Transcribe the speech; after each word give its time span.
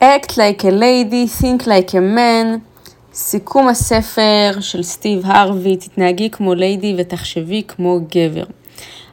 Act 0.00 0.36
like 0.36 0.64
a 0.64 0.70
lady, 0.70 1.26
think 1.26 1.66
like 1.66 1.92
a 1.94 2.00
man, 2.00 2.58
סיכום 3.12 3.68
הספר 3.68 4.52
של 4.60 4.82
סטיב 4.82 5.22
הרווי, 5.24 5.76
תתנהגי 5.76 6.30
כמו 6.30 6.54
ליידי 6.54 6.94
ותחשבי 6.98 7.62
כמו 7.68 8.00
גבר. 8.14 8.44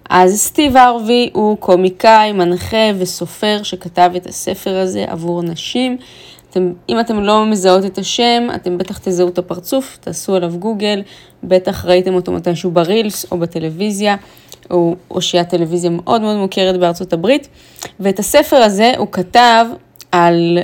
אז 0.09 0.35
סטיב 0.35 0.77
הרווי 0.77 1.29
הוא 1.33 1.57
קומיקאי, 1.57 2.31
מנחה 2.31 2.91
וסופר 2.97 3.63
שכתב 3.63 4.11
את 4.15 4.25
הספר 4.25 4.77
הזה 4.77 5.05
עבור 5.07 5.41
נשים. 5.41 5.97
אתם, 6.49 6.73
אם 6.89 6.99
אתם 6.99 7.23
לא 7.23 7.45
מזהות 7.45 7.85
את 7.85 7.97
השם, 7.97 8.47
אתם 8.55 8.77
בטח 8.77 8.97
תזהו 8.97 9.29
את 9.29 9.37
הפרצוף, 9.37 9.97
תעשו 10.01 10.35
עליו 10.35 10.53
גוגל, 10.59 11.01
בטח 11.43 11.85
ראיתם 11.85 12.13
אותו 12.13 12.31
מתישהו 12.31 12.71
ברילס 12.71 13.25
או 13.31 13.37
בטלוויזיה, 13.37 14.15
או, 14.71 14.95
או 15.11 15.21
שהיא 15.21 15.41
הטלוויזיה 15.41 15.89
מאוד 15.89 16.21
מאוד 16.21 16.37
מוכרת 16.37 16.79
בארצות 16.79 17.13
הברית. 17.13 17.47
ואת 17.99 18.19
הספר 18.19 18.57
הזה 18.57 18.93
הוא 18.97 19.07
כתב 19.11 19.65
על 20.11 20.59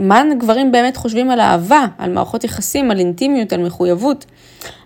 מה 0.00 0.22
גברים 0.38 0.72
באמת 0.72 0.96
חושבים 0.96 1.30
על 1.30 1.40
אהבה, 1.40 1.86
על 1.98 2.12
מערכות 2.12 2.44
יחסים, 2.44 2.90
על 2.90 2.98
אינטימיות, 2.98 3.52
על 3.52 3.62
מחויבות. 3.62 4.24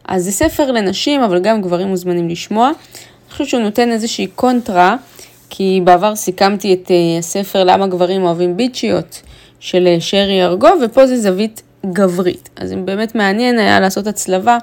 אז 0.08 0.24
זה 0.24 0.32
ספר 0.32 0.72
לנשים, 0.72 1.20
אבל 1.20 1.40
גם 1.40 1.62
גברים 1.62 1.88
מוזמנים 1.88 2.28
לשמוע. 2.28 2.66
אני 2.66 3.32
חושבת 3.32 3.48
שהוא 3.48 3.62
נותן 3.62 3.92
איזושהי 3.92 4.26
קונטרה, 4.26 4.96
כי 5.50 5.80
בעבר 5.84 6.16
סיכמתי 6.16 6.72
את 6.74 6.90
אה, 6.90 7.18
הספר 7.18 7.64
למה 7.64 7.86
גברים 7.86 8.22
אוהבים 8.22 8.56
ביצ'יות 8.56 9.22
של 9.60 9.86
אה, 9.86 9.96
שרי 10.00 10.44
ארגוב, 10.44 10.82
ופה 10.84 11.06
זה 11.06 11.16
זווית 11.16 11.62
גברית. 11.86 12.48
אז 12.56 12.72
אם 12.72 12.86
באמת 12.86 13.14
מעניין 13.14 13.58
היה 13.58 13.80
לעשות 13.80 14.06
הצלבה 14.06 14.58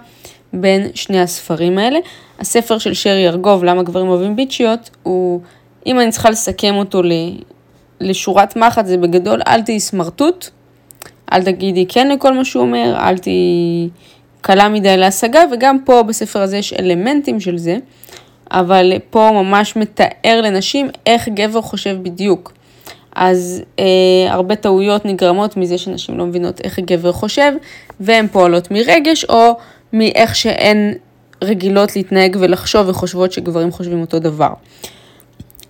בין 0.53 0.87
שני 0.93 1.21
הספרים 1.21 1.77
האלה. 1.77 1.99
הספר 2.39 2.77
של 2.77 2.93
שרי 2.93 3.27
ארגוב, 3.27 3.63
למה 3.63 3.83
גברים 3.83 4.07
אוהבים 4.07 4.35
ביצ'יות, 4.35 4.89
הוא, 5.03 5.41
אם 5.85 5.99
אני 5.99 6.11
צריכה 6.11 6.29
לסכם 6.29 6.75
אותו 6.75 7.01
לשורת 8.01 8.55
מחט, 8.55 8.85
זה 8.85 8.97
בגדול, 8.97 9.41
אל 9.47 9.61
תהיי 9.61 9.79
סמרטוט, 9.79 10.49
אל 11.33 11.43
תגידי 11.43 11.85
כן 11.89 12.09
לכל 12.09 12.33
מה 12.33 12.45
שהוא 12.45 12.61
אומר, 12.61 12.95
אל 12.97 13.17
תהיי 13.17 13.89
קלה 14.41 14.69
מדי 14.69 14.97
להשגה, 14.97 15.43
וגם 15.53 15.77
פה 15.85 16.03
בספר 16.03 16.41
הזה 16.41 16.57
יש 16.57 16.73
אלמנטים 16.73 17.39
של 17.39 17.57
זה, 17.57 17.77
אבל 18.51 18.93
פה 19.09 19.29
ממש 19.33 19.75
מתאר 19.75 20.41
לנשים 20.43 20.89
איך 21.05 21.29
גבר 21.29 21.61
חושב 21.61 21.97
בדיוק. 22.03 22.53
אז 23.15 23.63
אה, 23.79 23.85
הרבה 24.29 24.55
טעויות 24.55 25.05
נגרמות 25.05 25.57
מזה 25.57 25.77
שנשים 25.77 26.17
לא 26.17 26.25
מבינות 26.25 26.61
איך 26.61 26.79
גבר 26.79 27.11
חושב, 27.11 27.51
והן 27.99 28.27
פועלות 28.27 28.71
מרגש, 28.71 29.25
או 29.25 29.57
מאיך 29.93 30.35
שהן 30.35 30.93
רגילות 31.43 31.95
להתנהג 31.95 32.37
ולחשוב 32.39 32.89
וחושבות 32.89 33.31
שגברים 33.31 33.71
חושבים 33.71 34.01
אותו 34.01 34.19
דבר. 34.19 34.53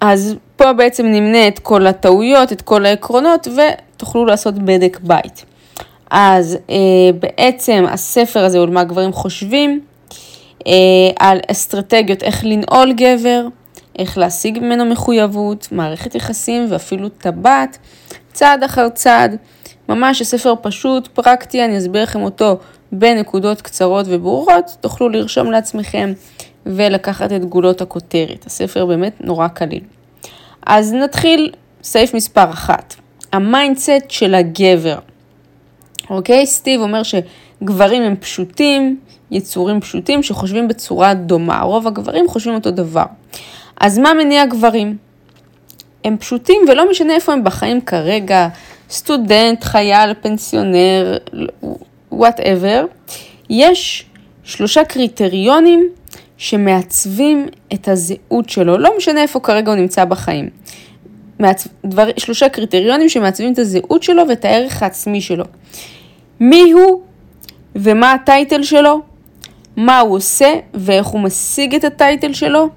אז 0.02 0.36
פה 0.56 0.74
בעצם 0.74 1.06
נמנה 1.06 1.48
את 1.48 1.60
כל 1.60 1.88
הטעויות, 1.88 2.52
את 2.52 2.62
כל 2.62 2.86
העקרונות, 2.86 3.48
ותוכלו 3.48 4.26
לעשות 4.26 4.56
בדק 4.56 5.00
בית. 5.04 5.46
אז 6.12 6.58
אה, 6.70 6.76
בעצם 7.20 7.86
הספר 7.90 8.46
הזה 8.46 8.58
הוא 8.58 8.66
על 8.66 8.74
מה 8.74 8.84
גברים 8.84 9.14
חושבים, 9.14 9.80
אה, 10.68 10.74
על 11.20 11.40
אסטרטגיות 11.52 12.24
איך 12.24 12.46
לנעול 12.46 12.94
גבר, 12.94 13.48
איך 14.00 14.18
להשיג 14.18 14.60
ממנו 14.60 14.86
מחויבות, 14.86 15.68
מערכת 15.72 16.16
יחסים 16.16 16.66
ואפילו 16.70 17.10
טבעת, 17.10 17.78
צעד 18.34 18.64
אחר 18.64 18.90
צעד. 18.90 19.38
ממש 19.90 20.22
הספר 20.22 20.54
פשוט, 20.62 21.08
פרקטי, 21.08 21.66
אני 21.66 21.78
אסביר 21.78 22.04
לכם 22.04 22.22
אותו 22.22 22.58
בנקודות 22.92 23.62
קצרות 23.62 24.06
וברורות, 24.10 24.78
תוכלו 24.82 25.10
לרשום 25.10 25.52
לעצמכם 25.52 26.14
ולקחת 26.66 27.32
את 27.32 27.46
גולות 27.46 27.82
הכותרת. 27.82 28.46
הספר 28.46 28.86
באמת 28.86 29.14
נורא 29.20 29.48
קליל. 29.48 29.84
אז 30.66 30.94
נתחיל 30.94 31.52
סעיף 31.84 32.14
מספר 32.14 32.50
אחת, 32.50 32.96
ה 33.34 33.43
mindset 33.43 34.10
של 34.10 34.36
הגבר. 34.36 34.98
אוקיי? 36.10 36.46
סטיב 36.46 36.82
אומר 36.82 37.02
שגברים 37.04 38.04
הם 38.04 38.16
פשוטים, 38.16 39.00
יצורים 39.32 39.82
פשוטים 39.82 40.24
שחושבים 40.24 40.68
בצורה 40.68 41.14
דומה. 41.14 41.62
רוב 41.62 41.88
הגברים 41.88 42.28
חושבים 42.28 42.56
אותו 42.56 42.72
דבר. 42.72 43.06
אז 43.80 43.98
מה 43.98 44.14
מניע 44.14 44.46
גברים? 44.46 44.98
הם 46.04 46.18
פשוטים 46.18 46.62
ולא 46.68 46.90
משנה 46.92 47.14
איפה 47.14 47.34
הם 47.34 47.44
בחיים 47.44 47.82
כרגע, 47.82 48.48
סטודנט, 48.90 49.64
חייל, 49.64 50.14
פנסיונר, 50.22 51.18
whatever. 52.12 52.86
יש 53.50 54.06
שלושה 54.44 54.86
קריטריונים 54.86 55.90
שמעצבים 56.42 57.48
את 57.74 57.88
הזהות 57.88 58.50
שלו, 58.50 58.78
לא 58.78 58.98
משנה 58.98 59.22
איפה 59.22 59.40
כרגע 59.40 59.72
הוא 59.72 59.80
נמצא 59.80 60.06
בחיים. 60.06 60.50
מעצ... 61.40 61.68
דבר... 61.86 62.08
שלושה 62.18 62.50
קריטריונים 62.50 63.10
שמעצבים 63.10 63.54
את 63.54 63.60
הזהות 63.60 64.04
שלו 64.04 64.24
ואת 64.30 64.46
הערך 64.46 64.84
העצמי 64.84 65.22
שלו. 65.22 65.46
מי 66.40 66.72
הוא 66.72 67.02
ומה 67.76 68.14
ה 68.14 68.22
title 68.22 68.64
שלו, 68.64 69.02
מה 69.76 70.00
הוא 70.00 70.16
עושה 70.16 70.54
ואיך 70.74 71.08
הוא 71.08 71.22
משיג 71.22 71.76
את 71.76 71.84
הטייטל 71.84 72.34
שלו, 72.34 72.70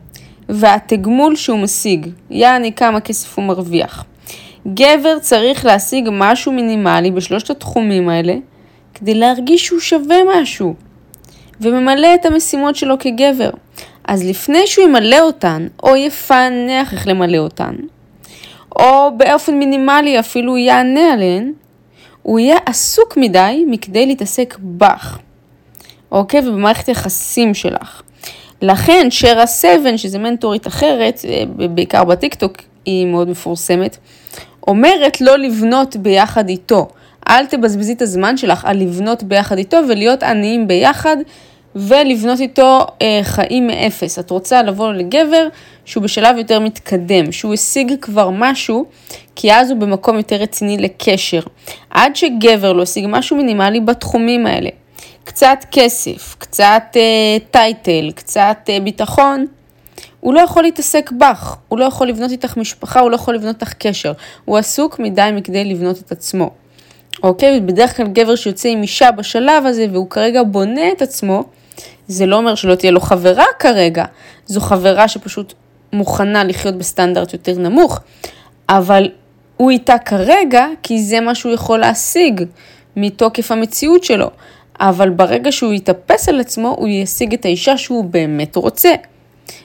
והתגמול 0.48 1.36
שהוא 1.36 1.58
משיג, 1.58 2.06
יעני 2.30 2.72
כמה 2.72 3.00
כסף 3.00 3.38
הוא 3.38 3.44
מרוויח. 3.44 4.04
גבר 4.66 5.18
צריך 5.20 5.64
להשיג 5.64 6.08
משהו 6.12 6.52
מינימלי 6.52 7.10
בשלושת 7.10 7.50
התחומים 7.50 8.08
האלה 8.08 8.34
כדי 8.94 9.14
להרגיש 9.14 9.66
שהוא 9.66 9.80
שווה 9.80 10.16
משהו. 10.34 10.74
וממלא 11.60 12.14
את 12.14 12.26
המשימות 12.26 12.76
שלו 12.76 12.98
כגבר. 12.98 13.50
אז 14.08 14.24
לפני 14.24 14.66
שהוא 14.66 14.84
ימלא 14.84 15.20
אותן, 15.20 15.66
או 15.82 15.96
יפענח 15.96 16.92
איך 16.92 17.08
למלא 17.08 17.38
אותן, 17.38 17.74
או 18.76 19.10
באופן 19.16 19.54
מינימלי 19.54 20.20
אפילו 20.20 20.56
יענה 20.56 21.12
עליהן, 21.12 21.52
הוא 22.22 22.38
יהיה 22.38 22.56
עסוק 22.66 23.16
מדי 23.16 23.64
מכדי 23.68 24.06
להתעסק 24.06 24.56
בך, 24.60 25.18
אוקיי? 26.12 26.48
ובמערכת 26.48 26.88
יחסים 26.88 27.54
שלך. 27.54 28.02
לכן 28.62 29.06
שרה 29.10 29.46
סבן, 29.46 29.96
שזה 29.96 30.18
מנטורית 30.18 30.66
אחרת, 30.66 31.20
אה, 31.28 31.68
בעיקר 31.68 32.04
בטיקטוק, 32.04 32.56
היא 32.84 33.06
מאוד 33.06 33.28
מפורסמת, 33.28 33.96
אומרת 34.66 35.20
לא 35.20 35.38
לבנות 35.38 35.96
ביחד 35.96 36.48
איתו. 36.48 36.88
אל 37.28 37.46
תבזבזי 37.46 37.92
את 37.92 38.02
הזמן 38.02 38.36
שלך 38.36 38.64
על 38.64 38.76
לבנות 38.76 39.22
ביחד 39.22 39.58
איתו 39.58 39.80
ולהיות 39.88 40.22
עניים 40.22 40.68
ביחד 40.68 41.16
ולבנות 41.76 42.40
איתו 42.40 42.86
אה, 43.02 43.20
חיים 43.22 43.66
מאפס. 43.66 44.18
את 44.18 44.30
רוצה 44.30 44.62
לבוא 44.62 44.92
לגבר 44.92 45.48
שהוא 45.84 46.02
בשלב 46.02 46.36
יותר 46.38 46.60
מתקדם, 46.60 47.32
שהוא 47.32 47.54
השיג 47.54 47.94
כבר 48.00 48.30
משהו, 48.30 48.84
כי 49.36 49.52
אז 49.52 49.70
הוא 49.70 49.78
במקום 49.78 50.16
יותר 50.16 50.36
רציני 50.36 50.78
לקשר. 50.78 51.40
עד 51.90 52.16
שגבר 52.16 52.72
לא 52.72 52.82
השיג 52.82 53.04
משהו 53.08 53.36
מינימלי 53.36 53.80
בתחומים 53.80 54.46
האלה, 54.46 54.70
קצת 55.24 55.58
כסף, 55.70 56.36
קצת 56.38 56.82
אה, 56.96 57.36
טייטל, 57.50 58.10
קצת 58.14 58.58
אה, 58.68 58.80
ביטחון, 58.80 59.46
הוא 60.20 60.34
לא 60.34 60.40
יכול 60.40 60.62
להתעסק 60.62 61.10
בך, 61.12 61.56
הוא 61.68 61.78
לא 61.78 61.84
יכול 61.84 62.08
לבנות 62.08 62.30
איתך 62.30 62.56
משפחה, 62.56 63.00
הוא 63.00 63.10
לא 63.10 63.14
יכול 63.14 63.34
לבנות 63.34 63.54
איתך 63.54 63.72
קשר. 63.72 64.12
הוא 64.44 64.58
עסוק 64.58 64.98
מדי 64.98 65.30
מכדי 65.34 65.64
לבנות 65.64 65.98
את 65.98 66.12
עצמו. 66.12 66.50
אוקיי? 67.22 67.60
בדרך 67.60 67.96
כלל 67.96 68.06
גבר 68.06 68.34
שיוצא 68.34 68.68
עם 68.68 68.82
אישה 68.82 69.10
בשלב 69.10 69.66
הזה 69.66 69.86
והוא 69.92 70.10
כרגע 70.10 70.42
בונה 70.42 70.92
את 70.92 71.02
עצמו, 71.02 71.44
זה 72.08 72.26
לא 72.26 72.36
אומר 72.36 72.54
שלא 72.54 72.74
תהיה 72.74 72.92
לו 72.92 73.00
חברה 73.00 73.44
כרגע, 73.58 74.04
זו 74.46 74.60
חברה 74.60 75.08
שפשוט 75.08 75.54
מוכנה 75.92 76.44
לחיות 76.44 76.78
בסטנדרט 76.78 77.32
יותר 77.32 77.58
נמוך, 77.58 78.00
אבל 78.68 79.10
הוא 79.56 79.70
איתה 79.70 79.98
כרגע 79.98 80.66
כי 80.82 81.02
זה 81.02 81.20
מה 81.20 81.34
שהוא 81.34 81.52
יכול 81.52 81.78
להשיג 81.78 82.44
מתוקף 82.96 83.52
המציאות 83.52 84.04
שלו. 84.04 84.30
אבל 84.80 85.10
ברגע 85.10 85.52
שהוא 85.52 85.72
יתאפס 85.72 86.28
על 86.28 86.40
עצמו, 86.40 86.74
הוא 86.78 86.88
ישיג 86.88 87.34
את 87.34 87.44
האישה 87.44 87.78
שהוא 87.78 88.04
באמת 88.04 88.56
רוצה. 88.56 88.90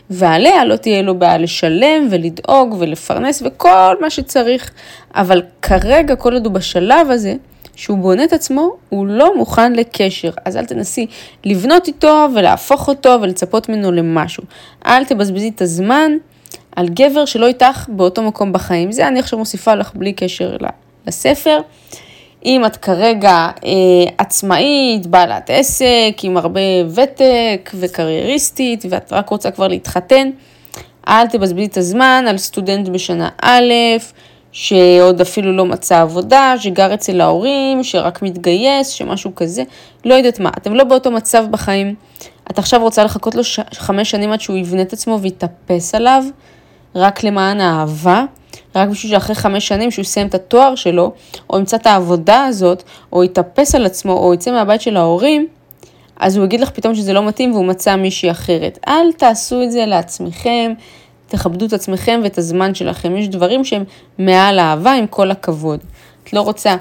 ועליה 0.09 0.65
לא 0.65 0.75
תהיה 0.75 1.01
לו 1.01 1.19
בעיה 1.19 1.37
לשלם 1.37 2.07
ולדאוג 2.11 2.75
ולפרנס 2.79 3.43
וכל 3.45 3.95
מה 4.01 4.09
שצריך. 4.09 4.71
אבל 5.15 5.41
כרגע, 5.61 6.15
כל 6.15 6.33
עוד 6.33 6.45
הוא 6.45 6.53
בשלב 6.53 7.11
הזה, 7.11 7.33
שהוא 7.75 7.97
בונה 7.97 8.23
את 8.23 8.33
עצמו, 8.33 8.75
הוא 8.89 9.07
לא 9.07 9.37
מוכן 9.37 9.73
לקשר. 9.73 10.31
אז 10.45 10.57
אל 10.57 10.65
תנסי 10.65 11.07
לבנות 11.45 11.87
איתו 11.87 12.27
ולהפוך 12.35 12.87
אותו 12.87 13.17
ולצפות 13.21 13.69
ממנו 13.69 13.91
למשהו. 13.91 14.43
אל 14.85 15.05
תבזבזי 15.05 15.51
את 15.55 15.61
הזמן 15.61 16.11
על 16.75 16.89
גבר 16.89 17.25
שלא 17.25 17.47
איתך 17.47 17.85
באותו 17.89 18.23
מקום 18.23 18.53
בחיים. 18.53 18.91
זה 18.91 19.07
אני 19.07 19.19
עכשיו 19.19 19.39
מוסיפה 19.39 19.75
לך 19.75 19.91
בלי 19.95 20.13
קשר 20.13 20.57
לספר. 21.07 21.59
אם 22.45 22.65
את 22.65 22.77
כרגע 22.77 23.49
אה, 23.65 23.71
עצמאית, 24.17 25.07
בעלת 25.07 25.49
עסק, 25.49 26.17
עם 26.23 26.37
הרבה 26.37 26.61
ותק 26.89 27.71
וקרייריסטית, 27.73 28.85
ואת 28.89 29.13
רק 29.13 29.29
רוצה 29.29 29.51
כבר 29.51 29.67
להתחתן, 29.67 30.29
אל 31.07 31.27
תבזבזי 31.27 31.65
את 31.65 31.77
הזמן 31.77 32.25
על 32.27 32.37
סטודנט 32.37 32.87
בשנה 32.87 33.29
א', 33.41 33.73
שעוד 34.51 35.21
אפילו 35.21 35.57
לא 35.57 35.65
מצא 35.65 36.01
עבודה, 36.01 36.55
שגר 36.57 36.93
אצל 36.93 37.21
ההורים, 37.21 37.83
שרק 37.83 38.21
מתגייס, 38.21 38.89
שמשהו 38.89 39.35
כזה, 39.35 39.63
לא 40.05 40.13
יודעת 40.13 40.39
מה, 40.39 40.49
אתם 40.57 40.73
לא 40.73 40.83
באותו 40.83 41.11
מצב 41.11 41.45
בחיים, 41.51 41.95
את 42.51 42.59
עכשיו 42.59 42.81
רוצה 42.81 43.03
לחכות 43.03 43.35
לו 43.35 43.43
ש... 43.43 43.59
חמש 43.73 44.11
שנים 44.11 44.31
עד 44.31 44.41
שהוא 44.41 44.57
יבנה 44.57 44.81
את 44.81 44.93
עצמו 44.93 45.19
ויתאפס 45.21 45.95
עליו, 45.95 46.23
רק 46.95 47.23
למען 47.23 47.61
האהבה, 47.61 48.25
רק 48.75 48.89
בשביל 48.89 49.11
שאחרי 49.11 49.35
חמש 49.35 49.67
שנים 49.67 49.91
שהוא 49.91 50.03
יסיים 50.03 50.27
את 50.27 50.35
התואר 50.35 50.75
שלו, 50.75 51.11
או 51.49 51.57
ימצא 51.57 51.77
את 51.77 51.87
העבודה 51.87 52.45
הזאת, 52.45 52.83
או 53.13 53.23
יתאפס 53.23 53.75
על 53.75 53.85
עצמו, 53.85 54.13
או 54.13 54.33
יצא 54.33 54.51
מהבית 54.51 54.81
של 54.81 54.97
ההורים, 54.97 55.47
אז 56.19 56.37
הוא 56.37 56.45
יגיד 56.45 56.59
לך 56.59 56.69
פתאום 56.69 56.95
שזה 56.95 57.13
לא 57.13 57.27
מתאים 57.27 57.53
והוא 57.53 57.65
מצא 57.65 57.95
מישהי 57.95 58.31
אחרת. 58.31 58.79
אל 58.87 59.11
תעשו 59.17 59.63
את 59.63 59.71
זה 59.71 59.85
לעצמכם, 59.85 60.73
תכבדו 61.27 61.65
את 61.65 61.73
עצמכם 61.73 62.19
ואת 62.23 62.37
הזמן 62.37 62.75
שלכם. 62.75 63.15
יש 63.17 63.27
דברים 63.27 63.65
שהם 63.65 63.83
מעל 64.17 64.59
אהבה, 64.59 64.93
עם 64.93 65.07
כל 65.07 65.31
הכבוד. 65.31 65.79
את 66.23 66.33
לא 66.33 66.41
רוצה, 66.41 66.75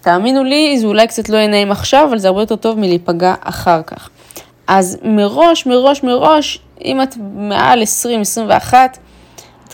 תאמינו 0.00 0.44
לי, 0.44 0.78
זה 0.78 0.86
אולי 0.86 1.06
קצת 1.06 1.28
לא 1.28 1.36
יהיה 1.36 1.48
נעים 1.48 1.70
עכשיו, 1.70 2.06
אבל 2.08 2.18
זה 2.18 2.28
הרבה 2.28 2.42
יותר 2.42 2.56
טוב 2.56 2.78
מלהיפגע 2.78 3.34
אחר 3.40 3.82
כך. 3.82 4.08
אז 4.66 4.98
מראש, 5.02 5.66
מראש, 5.66 6.02
מראש, 6.02 6.58
אם 6.84 7.02
את 7.02 7.14
מעל 7.34 7.82
20-21, 8.62 8.74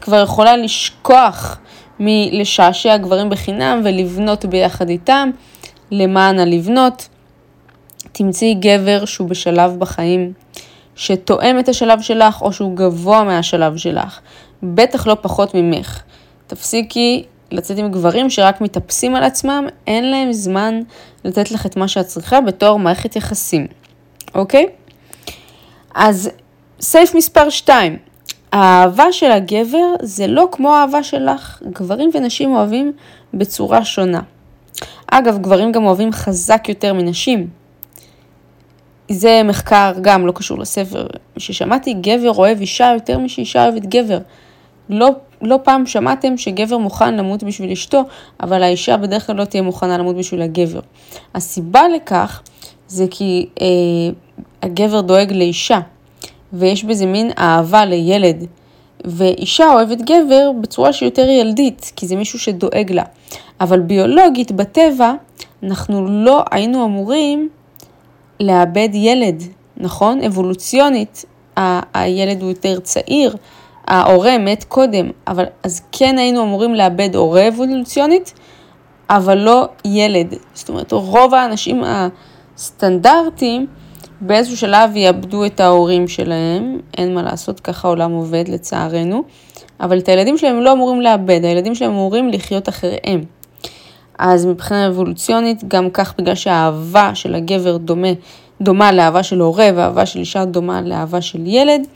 כבר 0.00 0.22
יכולה 0.22 0.56
לשכוח 0.56 1.58
מלשעשע 2.00 2.96
גברים 2.96 3.30
בחינם 3.30 3.80
ולבנות 3.84 4.44
ביחד 4.44 4.88
איתם, 4.88 5.30
למען 5.90 6.38
הלבנות. 6.38 7.08
תמצאי 8.12 8.54
גבר 8.54 9.04
שהוא 9.04 9.28
בשלב 9.28 9.78
בחיים, 9.78 10.32
שתואם 10.96 11.58
את 11.58 11.68
השלב 11.68 12.00
שלך 12.00 12.42
או 12.42 12.52
שהוא 12.52 12.76
גבוה 12.76 13.24
מהשלב 13.24 13.76
שלך, 13.76 14.20
בטח 14.62 15.06
לא 15.06 15.16
פחות 15.20 15.54
ממך. 15.54 16.02
תפסיקי 16.46 17.24
לצאת 17.50 17.78
עם 17.78 17.90
גברים 17.90 18.30
שרק 18.30 18.60
מתאפסים 18.60 19.14
על 19.14 19.24
עצמם, 19.24 19.66
אין 19.86 20.10
להם 20.10 20.32
זמן 20.32 20.80
לתת 21.24 21.50
לך 21.50 21.66
את 21.66 21.76
מה 21.76 21.88
שאת 21.88 22.06
צריכה 22.06 22.40
בתור 22.40 22.78
מערכת 22.78 23.16
יחסים, 23.16 23.66
אוקיי? 24.34 24.66
אז 25.94 26.30
סייף 26.80 27.14
מספר 27.14 27.50
2, 27.50 27.96
האהבה 28.52 29.12
של 29.12 29.30
הגבר 29.30 29.94
זה 30.02 30.26
לא 30.26 30.48
כמו 30.52 30.74
האהבה 30.74 31.02
שלך. 31.02 31.62
גברים 31.72 32.10
ונשים 32.14 32.56
אוהבים 32.56 32.92
בצורה 33.34 33.84
שונה. 33.84 34.20
אגב, 35.06 35.38
גברים 35.38 35.72
גם 35.72 35.84
אוהבים 35.86 36.12
חזק 36.12 36.68
יותר 36.68 36.94
מנשים. 36.94 37.48
זה 39.10 39.42
מחקר 39.44 39.92
גם 40.00 40.26
לא 40.26 40.32
קשור 40.32 40.58
לספר 40.58 41.06
ששמעתי, 41.36 41.94
גבר 41.94 42.30
אוהב 42.30 42.60
אישה 42.60 42.90
יותר 42.94 43.18
משאישה 43.18 43.64
אוהבת 43.64 43.86
גבר. 43.86 44.18
לא, 44.88 45.08
לא 45.42 45.58
פעם 45.64 45.86
שמעתם 45.86 46.36
שגבר 46.36 46.78
מוכן 46.78 47.14
למות 47.16 47.42
בשביל 47.42 47.70
אשתו, 47.70 48.02
אבל 48.40 48.62
האישה 48.62 48.96
בדרך 48.96 49.26
כלל 49.26 49.36
לא 49.36 49.44
תהיה 49.44 49.62
מוכנה 49.62 49.98
למות 49.98 50.16
בשביל 50.16 50.42
הגבר. 50.42 50.80
הסיבה 51.34 51.82
לכך 51.96 52.42
זה 52.88 53.04
כי 53.10 53.48
אה, 53.60 53.66
הגבר 54.62 55.00
דואג 55.00 55.32
לאישה, 55.32 55.80
ויש 56.52 56.84
בזה 56.84 57.06
מין 57.06 57.30
אהבה 57.38 57.84
לילד. 57.84 58.44
ואישה 59.04 59.72
אוהבת 59.72 59.98
גבר 59.98 60.50
בצורה 60.60 60.92
שיותר 60.92 61.28
ילדית, 61.28 61.92
כי 61.96 62.06
זה 62.06 62.16
מישהו 62.16 62.38
שדואג 62.38 62.92
לה. 62.92 63.02
אבל 63.60 63.80
ביולוגית, 63.80 64.52
בטבע, 64.52 65.12
אנחנו 65.62 66.06
לא 66.08 66.42
היינו 66.50 66.84
אמורים 66.84 67.48
לאבד 68.40 68.88
ילד, 68.92 69.42
נכון? 69.76 70.22
אבולוציונית, 70.22 71.24
ה- 71.58 72.00
הילד 72.00 72.42
הוא 72.42 72.48
יותר 72.48 72.80
צעיר, 72.80 73.36
ההורה 73.86 74.38
מת 74.38 74.64
קודם, 74.64 75.10
אבל 75.26 75.44
אז 75.62 75.82
כן 75.92 76.18
היינו 76.18 76.42
אמורים 76.42 76.74
לאבד 76.74 77.14
הורה 77.16 77.48
אבולוציונית, 77.48 78.34
אבל 79.10 79.38
לא 79.38 79.68
ילד. 79.84 80.34
זאת 80.54 80.68
אומרת, 80.68 80.92
רוב 80.92 81.34
האנשים 81.34 81.82
הסטנדרטיים 82.56 83.66
באיזשהו 84.20 84.56
שלב 84.56 84.96
יאבדו 84.96 85.44
את 85.44 85.60
ההורים 85.60 86.08
שלהם, 86.08 86.78
אין 86.98 87.14
מה 87.14 87.22
לעשות, 87.22 87.60
ככה 87.60 87.88
העולם 87.88 88.12
עובד 88.12 88.44
לצערנו, 88.48 89.22
אבל 89.80 89.98
את 89.98 90.08
הילדים 90.08 90.38
שלהם 90.38 90.56
הם 90.56 90.62
לא 90.62 90.72
אמורים 90.72 91.00
לאבד, 91.00 91.40
הילדים 91.44 91.74
שלהם 91.74 91.90
אמורים 91.90 92.28
לחיות 92.28 92.68
אחריהם. 92.68 93.24
אז 94.18 94.46
מבחינה 94.46 94.88
אבולוציונית, 94.88 95.64
גם 95.68 95.90
כך 95.90 96.14
בגלל 96.18 96.34
שהאהבה 96.34 97.10
של 97.14 97.34
הגבר 97.34 97.76
דומה, 97.76 98.08
דומה 98.60 98.92
לאהבה 98.92 99.22
של 99.22 99.40
הורה 99.40 99.68
והאהבה 99.74 100.06
של 100.06 100.18
אישה 100.18 100.44
דומה 100.44 100.80
לאהבה 100.80 101.20
של 101.20 101.46
ילד, 101.46 101.86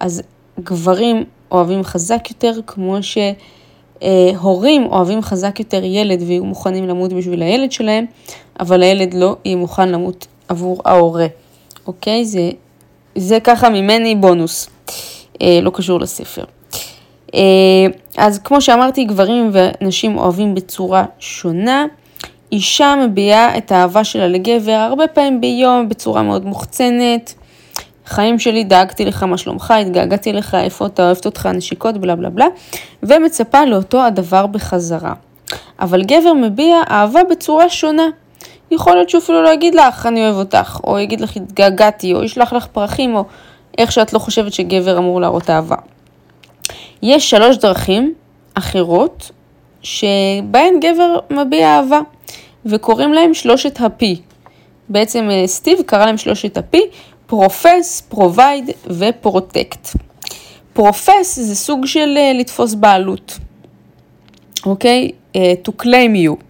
אז 0.00 0.22
גברים 0.60 1.24
אוהבים 1.52 1.84
חזק 1.84 2.30
יותר, 2.30 2.52
כמו 2.66 2.96
שהורים 4.02 4.86
אוהבים 4.86 5.22
חזק 5.22 5.58
יותר 5.58 5.84
ילד 5.84 6.22
ויהיו 6.26 6.44
מוכנים 6.44 6.88
למות 6.88 7.12
בשביל 7.12 7.42
הילד 7.42 7.72
שלהם, 7.72 8.04
אבל 8.60 8.82
הילד 8.82 9.14
לא 9.14 9.36
יהיה 9.44 9.56
מוכן 9.56 9.88
למות 9.88 10.26
עבור 10.48 10.82
ההורה. 10.84 11.26
אוקיי? 11.86 12.24
זה, 12.24 12.50
זה 13.14 13.40
ככה 13.40 13.68
ממני 13.68 14.14
בונוס, 14.14 14.70
אה, 15.42 15.58
לא 15.62 15.70
קשור 15.74 16.00
לספר. 16.00 16.44
אה, 17.34 17.40
אז 18.16 18.38
כמו 18.38 18.60
שאמרתי, 18.60 19.04
גברים 19.04 19.50
ונשים 19.52 20.18
אוהבים 20.18 20.54
בצורה 20.54 21.04
שונה. 21.18 21.86
אישה 22.52 22.94
מביעה 23.06 23.58
את 23.58 23.72
האהבה 23.72 24.04
שלה 24.04 24.28
לגבר 24.28 24.72
הרבה 24.72 25.06
פעמים 25.06 25.40
ביום 25.40 25.88
בצורה 25.88 26.22
מאוד 26.22 26.44
מוחצנת. 26.44 27.34
חיים 28.06 28.38
שלי, 28.38 28.64
דאגתי 28.64 29.04
לך 29.04 29.22
מה 29.22 29.38
שלומך, 29.38 29.74
התגעגעתי 29.80 30.32
לך, 30.32 30.54
איפה 30.54 30.86
אתה 30.86 31.02
אוהבת 31.06 31.26
אותך, 31.26 31.46
נשיקות, 31.46 31.98
בלה 31.98 32.16
בלה 32.16 32.30
בלה, 32.30 32.46
ומצפה 33.02 33.64
לאותו 33.64 34.02
הדבר 34.04 34.46
בחזרה. 34.46 35.12
אבל 35.80 36.02
גבר 36.02 36.32
מביע 36.32 36.76
אהבה 36.90 37.20
בצורה 37.30 37.68
שונה. 37.68 38.06
יכול 38.70 38.94
להיות 38.94 39.10
שהוא 39.10 39.22
אפילו 39.22 39.42
לא 39.42 39.48
יגיד 39.48 39.74
לך, 39.74 40.06
אני 40.06 40.24
אוהב 40.24 40.36
אותך, 40.36 40.80
או 40.84 40.98
יגיד 40.98 41.20
לך, 41.20 41.36
התגעגעתי, 41.36 42.14
או 42.14 42.22
ישלח 42.22 42.52
לך 42.52 42.66
פרחים, 42.66 43.14
או 43.14 43.24
איך 43.78 43.92
שאת 43.92 44.12
לא 44.12 44.18
חושבת 44.18 44.52
שגבר 44.52 44.98
אמור 44.98 45.20
להראות 45.20 45.50
אהבה. 45.50 45.76
יש 47.02 47.30
שלוש 47.30 47.56
דרכים 47.56 48.14
אחרות 48.54 49.30
שבהן 49.82 50.80
גבר 50.80 51.18
מביע 51.30 51.68
אהבה, 51.68 52.00
וקוראים 52.66 53.12
להם 53.12 53.34
שלושת 53.34 53.80
ה 53.80 53.93
P. 53.93 54.20
בעצם 54.88 55.28
אה, 55.30 55.46
סטיב 55.46 55.82
קרא 55.86 56.06
להם 56.06 56.16
שלושת 56.16 56.58
ה 56.58 56.66
P, 56.66 56.82
profess, 57.26 58.00
provide 58.08 58.70
ו 58.86 58.97
protect. 58.97 59.88
profess 60.72 61.38
זה 61.38 61.54
סוג 61.54 61.86
של 61.86 62.14
אה, 62.16 62.32
לתפוס 62.34 62.74
בעלות, 62.74 63.38
אוקיי? 64.66 65.10
Okay? 65.10 65.36
אה, 65.36 65.52
uh, 65.52 65.68
to 65.68 65.82
claim 65.82 66.26
you. 66.26 66.49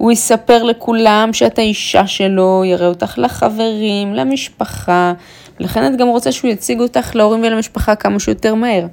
הוא 0.00 0.12
יספר 0.12 0.62
לכולם 0.62 1.30
שאת 1.32 1.58
האישה 1.58 2.06
שלו, 2.06 2.62
יראה 2.66 2.86
אותך 2.86 3.14
לחברים, 3.16 4.14
למשפחה, 4.14 5.12
לכן 5.58 5.92
את 5.92 5.98
גם 5.98 6.08
רוצה 6.08 6.32
שהוא 6.32 6.50
יציג 6.50 6.80
אותך 6.80 7.16
להורים 7.16 7.42
ולמשפחה 7.42 7.94
כמה 7.94 8.20
שיותר 8.20 8.54
מהר. 8.54 8.86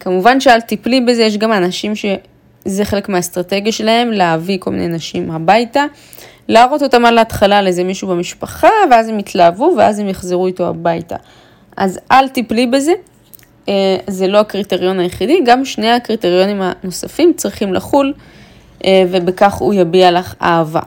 כמובן 0.00 0.40
שאל 0.40 0.60
תיפלי 0.60 1.00
בזה, 1.00 1.22
יש 1.22 1.36
גם 1.36 1.52
אנשים 1.52 1.92
שזה 1.96 2.84
חלק 2.84 3.08
מהאסטרטגיה 3.08 3.72
שלהם, 3.72 4.12
להביא 4.12 4.58
כל 4.60 4.70
מיני 4.70 4.88
נשים 4.88 5.30
הביתה, 5.30 5.84
להראות 6.48 6.82
אותם 6.82 7.04
על 7.04 7.18
ההתחלה 7.18 7.62
לאיזה 7.62 7.84
מישהו 7.84 8.08
במשפחה, 8.08 8.68
ואז 8.90 9.08
הם 9.08 9.18
יתלהבו, 9.18 9.74
ואז 9.78 9.98
הם 9.98 10.08
יחזרו 10.08 10.46
איתו 10.46 10.68
הביתה. 10.68 11.16
אז 11.76 12.00
אל 12.12 12.28
תיפלי 12.28 12.66
בזה, 12.66 12.92
אה, 13.68 13.96
זה 14.06 14.28
לא 14.28 14.38
הקריטריון 14.38 15.00
היחידי, 15.00 15.40
גם 15.44 15.64
שני 15.64 15.90
הקריטריונים 15.90 16.62
הנוספים 16.62 17.32
צריכים 17.36 17.74
לחול. 17.74 18.12
אה, 18.86 19.02
ובכך 19.10 19.54
הוא 19.54 19.74
יביע 19.74 20.10
לך 20.10 20.34
אהבה. 20.42 20.80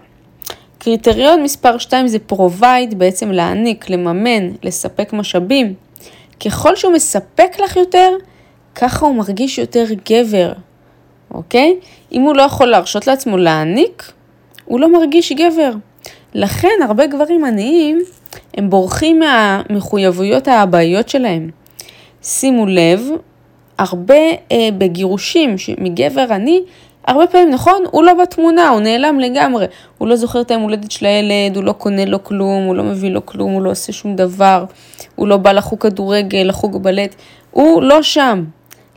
קריטריון 0.77 1.43
מספר 1.43 1.77
2 1.77 2.07
זה 2.07 2.17
provide, 2.31 2.95
בעצם 2.97 3.31
להעניק, 3.31 3.89
לממן, 3.89 4.49
לספק 4.63 5.13
משאבים. 5.13 5.73
ככל 6.45 6.75
שהוא 6.75 6.93
מספק 6.93 7.59
לך 7.63 7.75
יותר, 7.75 8.09
ככה 8.75 9.05
הוא 9.05 9.15
מרגיש 9.15 9.57
יותר 9.57 9.85
גבר, 10.09 10.53
אוקיי? 11.31 11.75
אם 12.11 12.21
הוא 12.21 12.35
לא 12.35 12.41
יכול 12.41 12.67
להרשות 12.67 13.07
לעצמו 13.07 13.37
להעניק, 13.37 14.11
הוא 14.65 14.79
לא 14.79 14.93
מרגיש 14.93 15.31
גבר. 15.31 15.71
לכן 16.33 16.77
הרבה 16.83 17.07
גברים 17.07 17.45
עניים, 17.45 17.99
הם 18.53 18.69
בורחים 18.69 19.19
מהמחויבויות 19.19 20.47
האבאיות 20.47 21.09
שלהם. 21.09 21.49
שימו 22.23 22.65
לב, 22.65 23.09
הרבה 23.77 24.15
אה, 24.51 24.69
בגירושים 24.77 25.55
מגבר 25.77 26.33
עני, 26.33 26.61
הרבה 27.07 27.27
פעמים, 27.27 27.49
נכון, 27.49 27.83
הוא 27.91 28.03
לא 28.03 28.13
בתמונה, 28.13 28.69
הוא 28.69 28.79
נעלם 28.79 29.19
לגמרי. 29.19 29.65
הוא 29.97 30.07
לא 30.07 30.15
זוכר 30.15 30.41
את 30.41 30.51
היום 30.51 30.63
הולדת 30.63 30.91
של 30.91 31.05
הילד, 31.05 31.55
הוא 31.55 31.63
לא 31.63 31.71
קונה 31.71 32.05
לו 32.05 32.23
כלום, 32.23 32.63
הוא 32.63 32.75
לא 32.75 32.83
מביא 32.83 33.11
לו 33.11 33.25
כלום, 33.25 33.51
הוא 33.51 33.61
לא 33.61 33.71
עושה 33.71 33.91
שום 33.91 34.15
דבר, 34.15 34.65
הוא 35.15 35.27
לא 35.27 35.37
בא 35.37 35.51
לחוג 35.51 35.79
כדורגל, 35.79 36.43
לחוג 36.43 36.83
בלט, 36.83 37.15
הוא 37.51 37.83
לא 37.83 38.01
שם. 38.01 38.43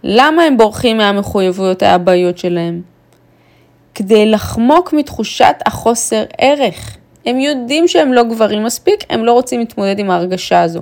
למה 0.04 0.42
הם 0.42 0.56
בורחים 0.56 0.96
מהמחויבויות 0.96 1.82
האבאיות 1.82 2.38
שלהם? 2.38 2.82
כדי 3.94 4.26
לחמוק 4.26 4.92
מתחושת 4.92 5.54
החוסר 5.66 6.24
ערך. 6.38 6.96
הם 7.26 7.40
יודעים 7.40 7.88
שהם 7.88 8.12
לא 8.12 8.22
גברים 8.22 8.64
מספיק, 8.64 9.04
הם 9.10 9.24
לא 9.24 9.32
רוצים 9.32 9.60
להתמודד 9.60 9.98
עם 9.98 10.10
ההרגשה 10.10 10.62
הזו. 10.62 10.80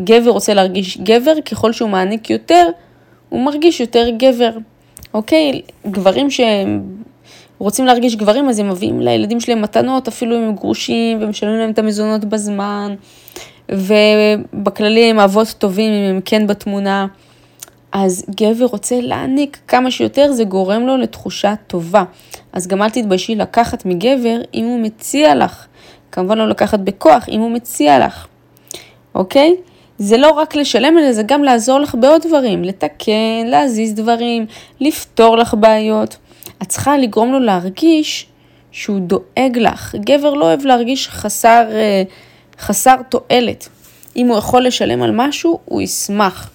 גבר 0.00 0.30
רוצה 0.30 0.54
להרגיש 0.54 0.98
גבר, 0.98 1.40
ככל 1.40 1.72
שהוא 1.72 1.90
מעניק 1.90 2.30
יותר, 2.30 2.68
הוא 3.28 3.44
מרגיש 3.44 3.80
יותר 3.80 4.08
גבר. 4.16 4.50
אוקיי? 5.18 5.60
גברים 5.86 6.30
שהם 6.30 6.82
רוצים 7.58 7.86
להרגיש 7.86 8.16
גברים, 8.16 8.48
אז 8.48 8.58
הם 8.58 8.68
מביאים 8.68 9.00
לילדים 9.00 9.40
שלהם 9.40 9.62
מתנות, 9.62 10.08
אפילו 10.08 10.36
אם 10.36 10.42
הם 10.42 10.54
גרושים, 10.54 11.18
ומשלמים 11.20 11.58
להם 11.58 11.70
את 11.70 11.78
המזונות 11.78 12.24
בזמן, 12.24 12.94
ובכללי 13.68 15.10
הם 15.10 15.20
אבות 15.20 15.54
טובים 15.58 15.92
אם 15.92 16.14
הם 16.14 16.20
כן 16.24 16.46
בתמונה. 16.46 17.06
אז 17.92 18.24
גבר 18.30 18.64
רוצה 18.64 19.00
להעניק 19.00 19.58
כמה 19.68 19.90
שיותר, 19.90 20.32
זה 20.32 20.44
גורם 20.44 20.86
לו 20.86 20.96
לתחושה 20.96 21.54
טובה. 21.66 22.04
אז 22.52 22.66
גם 22.66 22.82
אל 22.82 22.90
תתביישי 22.90 23.34
לקחת 23.34 23.86
מגבר 23.86 24.40
אם 24.54 24.64
הוא 24.64 24.80
מציע 24.80 25.34
לך. 25.34 25.66
כמובן 26.12 26.38
לא 26.38 26.48
לקחת 26.48 26.80
בכוח, 26.80 27.28
אם 27.28 27.40
הוא 27.40 27.50
מציע 27.50 28.06
לך, 28.06 28.26
אוקיי? 29.14 29.54
זה 29.98 30.16
לא 30.16 30.30
רק 30.30 30.56
לשלם 30.56 30.96
על 30.98 31.04
זה, 31.04 31.12
זה 31.12 31.22
גם 31.22 31.44
לעזור 31.44 31.78
לך 31.78 31.94
בעוד 32.00 32.22
דברים, 32.26 32.64
לתקן, 32.64 33.46
להזיז 33.46 33.94
דברים, 33.94 34.46
לפתור 34.80 35.36
לך 35.36 35.54
בעיות. 35.54 36.16
את 36.62 36.68
צריכה 36.68 36.98
לגרום 36.98 37.32
לו 37.32 37.38
להרגיש 37.38 38.26
שהוא 38.72 39.00
דואג 39.00 39.58
לך. 39.58 39.94
גבר 39.94 40.34
לא 40.34 40.44
אוהב 40.44 40.66
להרגיש 40.66 41.08
חסר, 41.08 41.64
אה, 41.70 42.02
חסר 42.58 42.96
תועלת. 43.08 43.68
אם 44.16 44.28
הוא 44.28 44.38
יכול 44.38 44.66
לשלם 44.66 45.02
על 45.02 45.10
משהו, 45.14 45.58
הוא 45.64 45.82
ישמח. 45.82 46.50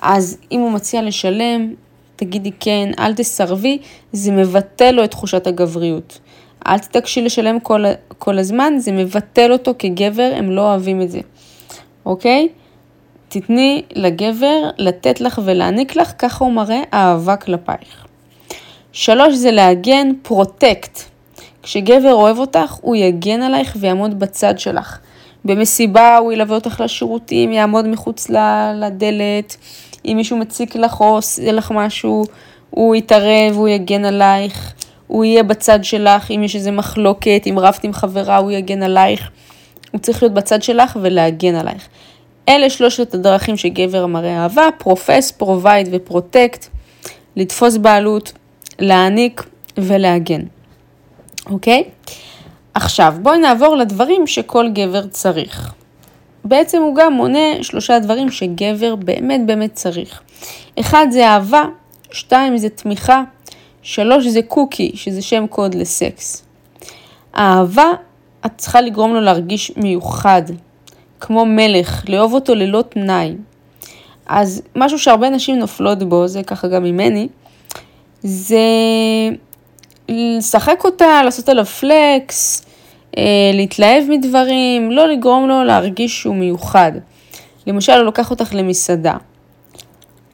אז 0.00 0.38
אם 0.52 0.60
הוא 0.60 0.72
מציע 0.72 1.02
לשלם, 1.02 1.74
תגידי 2.16 2.50
כן, 2.60 2.90
אל 2.98 3.14
תסרבי, 3.14 3.78
זה 4.12 4.32
מבטל 4.32 4.90
לו 4.90 5.04
את 5.04 5.10
תחושת 5.10 5.46
הגבריות. 5.46 6.18
אל 6.66 6.78
תתעקשי 6.78 7.22
לשלם 7.22 7.60
כל, 7.60 7.84
כל 8.18 8.38
הזמן, 8.38 8.74
זה 8.78 8.92
מבטל 8.92 9.52
אותו 9.52 9.74
כגבר, 9.78 10.32
הם 10.36 10.50
לא 10.50 10.60
אוהבים 10.60 11.02
את 11.02 11.10
זה, 11.10 11.20
אוקיי? 12.06 12.48
תתני 13.28 13.82
לגבר 13.94 14.70
לתת 14.78 15.20
לך 15.20 15.40
ולהעניק 15.44 15.96
לך, 15.96 16.12
ככה 16.18 16.44
הוא 16.44 16.52
מראה 16.52 16.82
אהבה 16.94 17.36
כלפייך. 17.36 18.06
שלוש 18.92 19.34
זה 19.34 19.50
להגן, 19.50 20.12
פרוטקט. 20.22 21.00
כשגבר 21.62 22.12
אוהב 22.12 22.38
אותך, 22.38 22.72
הוא 22.80 22.96
יגן 22.96 23.42
עלייך 23.42 23.76
ויעמוד 23.80 24.18
בצד 24.18 24.58
שלך. 24.58 24.98
במסיבה 25.44 26.16
הוא 26.16 26.32
ילווה 26.32 26.54
אותך 26.54 26.80
לשירותים, 26.84 27.52
יעמוד 27.52 27.88
מחוץ 27.88 28.30
לדלת, 28.74 29.56
אם 30.04 30.12
מישהו 30.16 30.36
מציק 30.36 30.76
לך 30.76 31.00
או 31.00 31.06
עושה 31.06 31.52
לך 31.52 31.70
משהו, 31.70 32.24
הוא 32.70 32.96
יתערב, 32.96 33.54
הוא 33.54 33.68
יגן 33.68 34.04
עלייך, 34.04 34.72
הוא 35.06 35.24
יהיה 35.24 35.42
בצד 35.42 35.84
שלך, 35.84 36.30
אם 36.30 36.42
יש 36.44 36.56
איזה 36.56 36.70
מחלוקת, 36.70 37.42
אם 37.50 37.58
רבת 37.58 37.84
עם 37.84 37.92
חברה, 37.92 38.36
הוא 38.36 38.50
יגן 38.50 38.82
עלייך. 38.82 39.30
הוא 39.92 40.00
צריך 40.00 40.22
להיות 40.22 40.34
בצד 40.34 40.62
שלך 40.62 40.98
ולהגן 41.02 41.54
עלייך. 41.54 41.88
אלה 42.48 42.70
שלושת 42.70 43.14
הדרכים 43.14 43.56
שגבר 43.56 44.06
מראה 44.06 44.42
אהבה, 44.42 44.68
profess, 44.78 45.30
provide 45.30 45.88
ו 45.92 46.00
protect, 46.00 46.66
לתפוס 47.36 47.76
בעלות, 47.76 48.32
להעניק 48.78 49.42
ולהגן. 49.76 50.42
אוקיי? 51.50 51.84
עכשיו, 52.74 53.14
בואי 53.22 53.38
נעבור 53.38 53.76
לדברים 53.76 54.26
שכל 54.26 54.68
גבר 54.72 55.06
צריך. 55.06 55.72
בעצם 56.44 56.82
הוא 56.82 56.94
גם 56.94 57.12
מונה 57.12 57.62
שלושה 57.62 57.98
דברים 57.98 58.30
שגבר 58.30 58.96
באמת 58.96 59.46
באמת 59.46 59.74
צריך. 59.74 60.20
אחד 60.80 61.06
זה 61.10 61.28
אהבה, 61.28 61.64
שתיים 62.10 62.58
זה 62.58 62.68
תמיכה, 62.68 63.22
שלוש 63.82 64.26
זה 64.26 64.42
קוקי, 64.42 64.92
שזה 64.94 65.22
שם 65.22 65.46
קוד 65.46 65.74
לסקס. 65.74 66.44
אהבה, 67.36 67.90
את 68.46 68.50
צריכה 68.56 68.80
לגרום 68.80 69.14
לו 69.14 69.20
להרגיש 69.20 69.72
מיוחד, 69.76 70.42
כמו 71.20 71.46
מלך, 71.46 72.04
לאהוב 72.08 72.34
אותו 72.34 72.54
ללא 72.54 72.84
תנאי. 72.88 73.34
אז 74.26 74.62
משהו 74.76 74.98
שהרבה 74.98 75.30
נשים 75.30 75.58
נופלות 75.58 76.02
בו, 76.02 76.28
זה 76.28 76.42
ככה 76.42 76.68
גם 76.68 76.84
ממני, 76.84 77.28
זה 78.22 78.58
לשחק 80.08 80.84
אותה, 80.84 81.22
לעשות 81.24 81.48
עליו 81.48 81.64
פלקס, 81.64 82.64
אה, 83.18 83.22
להתלהב 83.54 84.04
מדברים, 84.08 84.90
לא 84.90 85.08
לגרום 85.08 85.48
לו 85.48 85.64
להרגיש 85.64 86.20
שהוא 86.20 86.34
מיוחד. 86.34 86.92
למשל, 87.66 87.92
הוא 87.92 88.02
לוקח 88.02 88.30
אותך 88.30 88.54
למסעדה, 88.54 89.16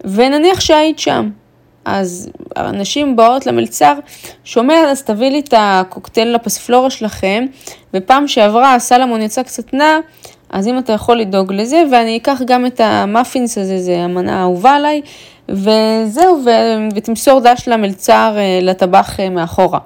ונניח 0.05 0.61
שהיית 0.61 0.99
שם, 0.99 1.31
אז 1.85 2.31
הנשים 2.57 3.17
באות 3.17 3.47
למלצר, 3.47 3.95
שומע, 4.45 4.75
אז 4.75 5.03
תביא 5.03 5.31
לי 5.31 5.41
את 5.41 5.55
הקוקטייל 5.57 6.35
לפספלורה 6.35 6.91
שלכם, 6.91 7.47
ופעם 7.95 8.29
שעברה 8.29 8.75
הסלמון 8.75 9.23
יצא 9.23 9.43
קצת 9.43 9.75
נע, 9.75 9.99
אז 10.51 10.69
אם 10.69 10.79
אתה 10.79 10.93
יכול 10.93 11.17
לדאוג 11.17 11.53
לזה, 11.53 11.83
ואני 11.93 12.17
אקח 12.17 12.39
גם 12.47 12.67
את 12.67 12.81
המאפינס 12.81 13.59
הזה, 13.59 13.79
זה 13.79 13.99
המנה 13.99 14.39
האהובה 14.41 14.75
עליי, 14.75 15.01
וזהו, 15.49 16.43
ו... 16.45 16.51
ותמסור 16.95 17.41
דש 17.41 17.69
למלצר, 17.69 18.35
אה, 18.37 18.59
לטבח 18.63 19.21
אה, 19.21 19.31
מאחורה. 19.31 19.79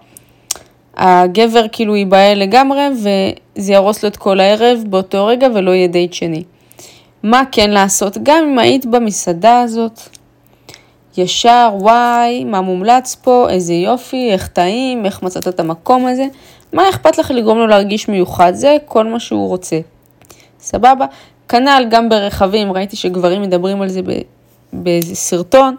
הגבר 0.97 1.67
כאילו 1.73 1.97
ייבהל 1.97 2.39
לגמרי, 2.39 2.89
וזה 2.93 3.73
יהרוס 3.73 4.03
לו 4.03 4.09
את 4.09 4.17
כל 4.17 4.41
הערב 4.41 4.85
באותו 4.87 5.27
רגע, 5.27 5.49
ולא 5.55 5.71
יהיה 5.71 5.89
דייט 5.89 6.13
שני. 6.13 6.43
מה 7.23 7.43
כן 7.53 7.71
לעשות? 7.71 8.19
גם 8.23 8.45
אם 8.45 8.59
היית 8.59 8.87
במסעדה 8.87 9.61
הזאת, 9.61 10.01
ישר, 11.17 11.71
וואי, 11.75 12.45
מה 12.45 12.61
מומלץ 12.61 13.15
פה, 13.15 13.47
איזה 13.51 13.75
יופי, 13.75 14.31
איך 14.33 14.49
טעים, 14.49 15.07
איך 15.07 15.23
מצאת 15.23 15.49
את 15.49 15.61
המקום 15.61 16.07
הזה, 16.07 16.27
מה 16.73 16.89
אכפת 16.89 17.19
לך 17.19 17.31
לגרום 17.31 17.59
לו 17.59 17.67
להרגיש 17.67 18.09
מיוחד? 18.09 18.53
זה 18.55 18.77
כל 18.85 19.05
מה 19.05 19.21
שהוא 19.21 19.49
רוצה. 19.49 19.79
סבבה? 20.61 21.07
כנ"ל 21.49 21.87
גם 21.91 22.09
ברכבים, 22.09 22.73
ראיתי 22.73 22.97
שגברים 22.97 23.43
מדברים 23.43 23.83
על 23.83 23.89
זה 23.89 24.01
באיזה 24.73 25.15
סרטון. 25.15 25.77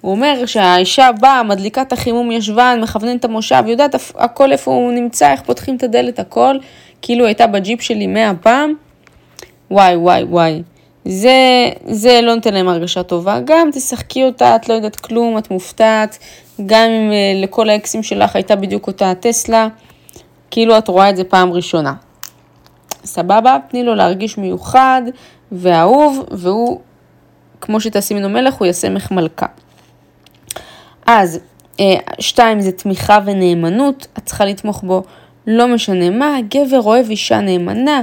הוא 0.00 0.12
אומר 0.12 0.46
שהאישה 0.46 1.10
באה, 1.20 1.42
מדליקה 1.42 1.82
את 1.82 1.92
החימום 1.92 2.30
ישבן, 2.30 2.78
מכוונן 2.82 3.16
את 3.16 3.24
המושב, 3.24 3.62
יודעת 3.66 3.94
הכל 4.14 4.52
איפה 4.52 4.70
הוא 4.70 4.92
נמצא, 4.92 5.32
איך 5.32 5.42
פותחים 5.42 5.76
את 5.76 5.82
הדלת, 5.82 6.18
הכל, 6.18 6.56
כאילו 7.02 7.26
הייתה 7.26 7.46
בג'יפ 7.46 7.82
שלי 7.82 8.06
מאה 8.06 8.32
פעם. 8.42 8.74
וואי, 9.70 9.96
וואי, 9.96 10.22
וואי. 10.22 10.62
זה, 11.04 11.68
זה 11.86 12.20
לא 12.22 12.34
נותן 12.34 12.54
להם 12.54 12.68
הרגשה 12.68 13.02
טובה. 13.02 13.40
גם 13.44 13.70
תשחקי 13.72 14.24
אותה, 14.24 14.56
את 14.56 14.68
לא 14.68 14.74
יודעת 14.74 14.96
כלום, 14.96 15.38
את 15.38 15.50
מופתעת. 15.50 16.18
גם 16.66 16.88
אם 16.90 17.10
uh, 17.10 17.42
לכל 17.42 17.70
האקסים 17.70 18.02
שלך 18.02 18.36
הייתה 18.36 18.56
בדיוק 18.56 18.86
אותה 18.86 19.12
טסלה, 19.20 19.68
כאילו 20.50 20.78
את 20.78 20.88
רואה 20.88 21.10
את 21.10 21.16
זה 21.16 21.24
פעם 21.24 21.52
ראשונה. 21.52 21.92
סבבה? 23.04 23.58
תני 23.68 23.84
לו 23.84 23.94
להרגיש 23.94 24.38
מיוחד 24.38 25.02
ואהוב, 25.52 26.24
והוא, 26.30 26.80
כמו 27.60 27.80
שתעשי 27.80 28.14
ממנו 28.14 28.28
מלך, 28.28 28.54
הוא 28.54 28.66
יעשה 28.66 28.88
ממך 28.88 29.10
מלכה. 29.10 29.46
אז, 31.06 31.40
אה, 31.80 31.94
שתיים 32.18 32.60
זה 32.60 32.72
תמיכה 32.72 33.18
ונאמנות, 33.24 34.06
את 34.18 34.24
צריכה 34.24 34.44
לתמוך 34.44 34.82
בו 34.82 35.02
לא 35.46 35.68
משנה 35.68 36.10
מה, 36.10 36.36
גבר 36.50 36.82
אוהב 36.82 37.10
אישה 37.10 37.40
נאמנה. 37.40 38.02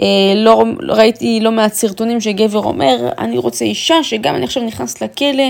אה, 0.00 0.06
לא, 0.36 0.64
ראיתי 0.88 1.40
לא 1.40 1.52
מעט 1.52 1.72
סרטונים 1.72 2.20
שגבר 2.20 2.58
אומר, 2.58 3.08
אני 3.18 3.38
רוצה 3.38 3.64
אישה 3.64 4.02
שגם 4.02 4.34
אני 4.34 4.44
עכשיו 4.44 4.62
נכנס 4.62 5.02
לכלא, 5.02 5.44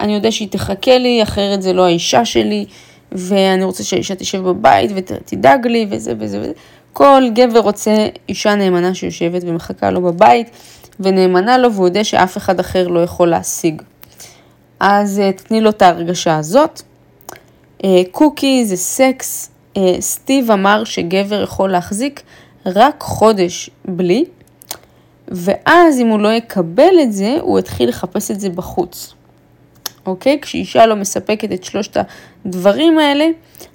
אני 0.00 0.14
יודע 0.14 0.32
שהיא 0.32 0.48
תחכה 0.48 0.98
לי, 0.98 1.22
אחרת 1.22 1.62
זה 1.62 1.72
לא 1.72 1.86
האישה 1.86 2.24
שלי, 2.24 2.64
ואני 3.12 3.64
רוצה 3.64 3.84
שהאישה 3.84 4.14
תשב 4.14 4.42
בבית 4.42 4.90
ותדאג 4.94 5.66
לי 5.66 5.86
וזה 5.90 6.12
וזה 6.18 6.40
וזה. 6.40 6.52
כל 6.94 7.22
גבר 7.34 7.58
רוצה 7.58 8.06
אישה 8.28 8.54
נאמנה 8.54 8.94
שיושבת 8.94 9.42
ומחכה 9.46 9.90
לו 9.90 10.02
בבית, 10.02 10.50
ונאמנה 11.00 11.58
לו 11.58 11.72
והוא 11.72 11.86
יודע 11.86 12.04
שאף 12.04 12.36
אחד 12.36 12.60
אחר 12.60 12.88
לא 12.88 13.00
יכול 13.00 13.28
להשיג. 13.28 13.82
אז 14.80 15.18
אה, 15.18 15.32
תתני 15.32 15.60
לו 15.60 15.70
את 15.70 15.82
ההרגשה 15.82 16.36
הזאת. 16.36 16.82
אה, 17.84 18.02
קוקי 18.10 18.64
זה 18.64 18.76
סקס. 18.76 19.50
אה, 19.76 19.96
סטיב 20.00 20.50
אמר 20.50 20.84
שגבר 20.84 21.42
יכול 21.42 21.70
להחזיק 21.70 22.22
רק 22.66 23.02
חודש 23.02 23.70
בלי, 23.84 24.24
ואז 25.28 26.00
אם 26.00 26.06
הוא 26.06 26.20
לא 26.20 26.28
יקבל 26.28 26.94
את 27.02 27.12
זה, 27.12 27.36
הוא 27.40 27.58
יתחיל 27.58 27.88
לחפש 27.88 28.30
את 28.30 28.40
זה 28.40 28.50
בחוץ. 28.50 29.14
אוקיי? 30.06 30.38
כשאישה 30.42 30.86
לא 30.86 30.96
מספקת 30.96 31.52
את 31.52 31.64
שלושת 31.64 31.96
הדברים 32.44 32.98
האלה, 32.98 33.26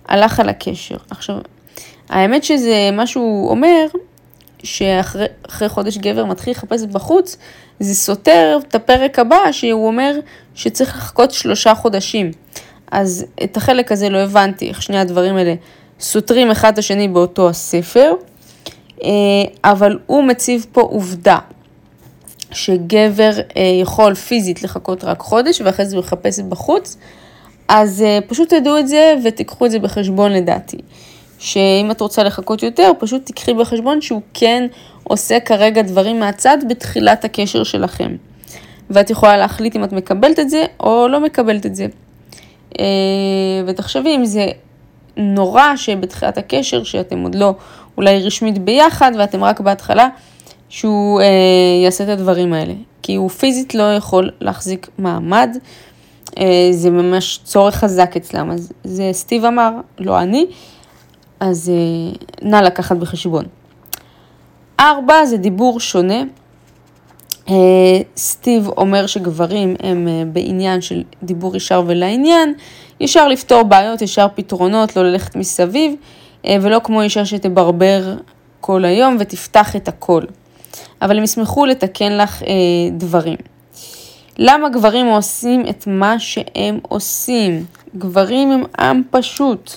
הלך 0.08 0.40
על 0.40 0.50
הקשר. 0.50 0.98
עכשיו, 1.10 1.38
האמת 2.10 2.44
שזה, 2.44 2.90
מה 2.94 3.08
שהוא 3.08 3.50
אומר, 3.50 3.86
שאחרי 4.64 5.70
חודש 5.70 5.98
גבר 5.98 6.26
מתחיל 6.26 6.52
לחפש 6.52 6.84
בחוץ, 6.84 7.38
זה 7.80 7.96
סותר 7.96 8.60
את 8.68 8.76
הפרק 8.76 9.20
הבא, 9.20 9.52
שהוא 9.52 9.88
אומר 9.88 10.20
שצריך 10.56 10.96
לחכות 10.96 11.32
שלושה 11.32 11.76
חודשים. 11.76 12.32
אז 12.92 13.26
את 13.44 13.58
החלק 13.58 13.92
הזה 13.92 14.10
לא 14.10 14.18
הבנתי, 14.18 14.70
איך 14.70 14.82
שני 14.82 15.00
הדברים 15.00 15.36
האלה 15.36 15.56
סותרים 16.00 16.52
אחד 16.52 16.74
את 16.74 16.78
השני 16.78 17.08
באותו 17.08 17.50
הספר, 17.50 18.14
אה, 19.04 19.10
אבל 19.64 20.00
הוא 20.06 20.24
מציב 20.24 20.66
פה 20.72 20.82
עובדה, 20.82 21.38
שגבר 22.52 23.32
אה, 23.40 23.62
יכול 23.82 24.16
פיזית 24.16 24.64
לחכות 24.64 25.04
רק 25.04 25.20
חודש 25.20 25.62
ואחרי 25.62 25.86
זה 25.86 25.96
הוא 25.96 26.04
יחפש 26.06 26.40
בחוץ, 26.40 26.98
אז 27.68 28.02
אה, 28.02 28.20
פשוט 28.28 28.54
תדעו 28.54 28.78
את 28.78 28.88
זה 28.88 29.16
ותיקחו 29.26 29.66
את 29.66 29.72
זה 29.72 29.80
בחשבון 29.80 30.32
לדעתי. 30.32 30.78
שאם 31.40 31.92
את 31.92 32.02
רוצה 32.02 32.24
לחכות 32.24 32.64
יותר, 32.64 32.92
פשוט 33.00 33.26
תיקחי 33.26 33.54
בחשבון 33.54 34.02
שהוא 34.02 34.22
כן 34.34 34.68
עושה 35.04 35.40
כרגע 35.40 35.82
דברים 35.82 36.20
מהצד 36.20 36.58
בתחילת 36.70 37.26
הקשר 37.26 37.64
שלכם. 37.64 38.16
ואת 38.90 39.10
יכולה 39.10 39.38
להחליט 39.38 39.76
אם 39.76 39.84
את 39.84 39.94
מקבלת 39.94 40.40
את 40.40 40.50
זה 40.50 40.66
או 40.80 41.08
לא 41.08 41.20
מקבלת 41.20 41.66
את 41.66 41.76
זה. 41.76 41.88
אה, 42.80 42.86
ותחשבי 43.66 44.16
אם 44.16 44.26
זה 44.26 44.48
נורא 45.18 45.76
שבתחילת 45.76 46.38
הקשר, 46.38 46.84
שאתם 46.84 47.24
עוד 47.24 47.36
לא 47.36 47.54
אולי 47.98 48.24
רשמית 48.24 48.58
ביחד 48.58 49.12
ואתם 49.18 49.44
רק 49.44 49.60
בהתחלה, 49.60 50.08
שהוא 50.70 51.22
אה, 51.22 51.26
יעשה 51.84 52.04
את 52.04 52.10
הדברים 52.10 52.54
האלה, 52.54 52.74
כי 53.04 53.16
הוא 53.16 53.30
פיזית 53.30 53.76
לא 53.76 53.96
יכול 53.96 54.32
להחזיק 54.42 54.88
מעמד, 54.98 55.58
אה, 56.40 56.70
זה 56.72 56.90
ממש 56.90 57.40
צורך 57.44 57.76
חזק 57.76 58.18
אצלם, 58.18 58.52
אז 58.52 58.72
זה 58.84 59.10
סטיב 59.12 59.46
אמר, 59.46 59.72
לא 60.00 60.20
אני, 60.20 60.46
אז 61.40 61.72
אה, 61.74 62.12
נא 62.50 62.56
לקחת 62.56 62.98
בחשבון. 62.98 63.46
ארבע 64.80 65.26
זה 65.26 65.38
דיבור 65.38 65.80
שונה. 65.80 66.24
אה, 67.50 67.56
סטיב 68.18 68.68
אומר 68.78 69.08
שגברים 69.08 69.76
הם 69.84 70.08
אה, 70.08 70.24
בעניין 70.34 70.82
של 70.82 71.04
דיבור 71.24 71.56
ישר 71.56 71.84
ולעניין, 71.88 72.54
ישר 73.00 73.28
לפתור 73.28 73.64
בעיות, 73.64 74.02
ישר 74.02 74.28
פתרונות, 74.36 74.96
לא 74.96 75.04
ללכת 75.04 75.36
מסביב, 75.36 75.94
ולא 76.62 76.80
כמו 76.84 77.02
אישה 77.02 77.26
שתברבר 77.26 78.16
כל 78.62 78.86
היום 78.86 79.18
ותפתח 79.20 79.76
את 79.76 79.88
הכל. 79.88 80.22
אבל 81.02 81.18
הם 81.18 81.24
ישמחו 81.24 81.66
לתקן 81.66 82.18
לך 82.18 82.44
דברים. 82.92 83.36
למה 84.38 84.70
גברים 84.70 85.06
עושים 85.06 85.64
את 85.70 85.88
מה 85.88 86.20
שהם 86.20 86.80
עושים? 86.82 87.66
גברים 87.98 88.52
הם 88.52 88.64
עם 88.80 89.02
פשוט. 89.12 89.76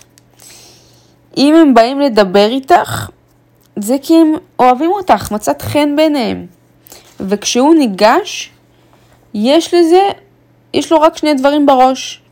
אם 1.37 1.55
הם 1.55 1.75
באים 1.75 2.01
לדבר 2.01 2.49
איתך, 2.51 3.11
זה 3.77 3.97
כי 4.03 4.15
הם 4.15 4.35
אוהבים 4.59 4.91
אותך, 4.91 5.33
מצאת 5.33 5.63
חן 5.63 5.97
ביניהם. 5.97 6.47
וכשהוא 7.21 7.75
ניגש, 7.75 8.51
יש 9.35 9.75
לזה, 9.75 10.03
יש 10.75 10.93
לו 10.93 11.01
רק 11.01 11.17
שני 11.17 11.35
דברים 11.35 11.67
בראש. 11.67 12.23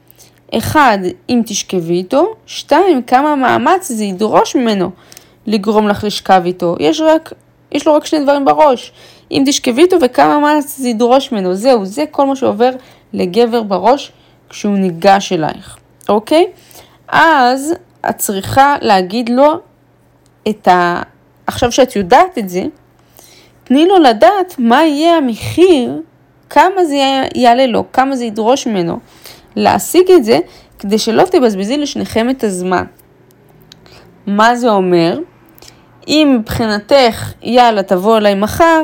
אחד, 0.54 0.98
אם 1.28 1.42
תשכבי 1.46 1.94
איתו, 1.94 2.34
שתיים, 2.46 3.02
כמה 3.02 3.36
מאמץ 3.36 3.88
זה 3.88 4.04
ידרוש 4.04 4.56
ממנו 4.56 4.90
לגרום 5.46 5.88
לך 5.88 6.04
לשכב 6.04 6.42
איתו. 6.44 6.76
יש, 6.80 7.00
רק, 7.00 7.32
יש 7.72 7.86
לו 7.86 7.94
רק 7.94 8.06
שני 8.06 8.20
דברים 8.20 8.44
בראש. 8.44 8.92
אם 9.30 9.42
תשכבי 9.46 9.82
איתו 9.82 9.96
וכמה 10.00 10.38
מאמץ 10.38 10.76
זה 10.78 10.88
ידרוש 10.88 11.32
ממנו. 11.32 11.54
זהו, 11.54 11.84
זה 11.84 12.04
כל 12.10 12.26
מה 12.26 12.36
שעובר 12.36 12.70
לגבר 13.12 13.62
בראש 13.62 14.12
כשהוא 14.48 14.76
ניגש 14.76 15.32
אלייך, 15.32 15.76
אוקיי? 16.08 16.46
אז 17.08 17.74
את 18.08 18.18
צריכה 18.18 18.76
להגיד 18.80 19.28
לו 19.28 19.60
את 20.48 20.68
ה... 20.68 21.02
עכשיו 21.46 21.72
שאת 21.72 21.96
יודעת 21.96 22.38
את 22.38 22.48
זה, 22.48 22.64
תני 23.64 23.86
לו 23.86 23.98
לדעת 23.98 24.54
מה 24.58 24.84
יהיה 24.84 25.16
המחיר, 25.16 26.02
כמה 26.50 26.84
זה 26.84 26.96
יעלה 27.34 27.66
לו, 27.66 27.84
כמה 27.92 28.16
זה 28.16 28.24
ידרוש 28.24 28.66
ממנו 28.66 28.98
להשיג 29.56 30.10
את 30.10 30.24
זה, 30.24 30.38
כדי 30.78 30.98
שלא 30.98 31.22
תבזבזי 31.22 31.76
לשניכם 31.76 32.30
את 32.30 32.44
הזמן. 32.44 32.84
מה 34.26 34.56
זה 34.56 34.70
אומר? 34.70 35.18
אם 36.08 36.36
מבחינתך, 36.40 37.32
יאללה, 37.42 37.82
תבוא 37.82 38.16
אליי 38.18 38.34
מחר, 38.34 38.82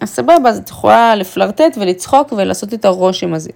אז 0.00 0.08
סבבה, 0.08 0.48
אז 0.48 0.58
את 0.58 0.68
יכולה 0.68 1.14
לפלרטט 1.14 1.78
ולצחוק 1.80 2.32
ולעשות 2.32 2.74
את 2.74 2.84
הרושם 2.84 3.34
הזה. 3.34 3.50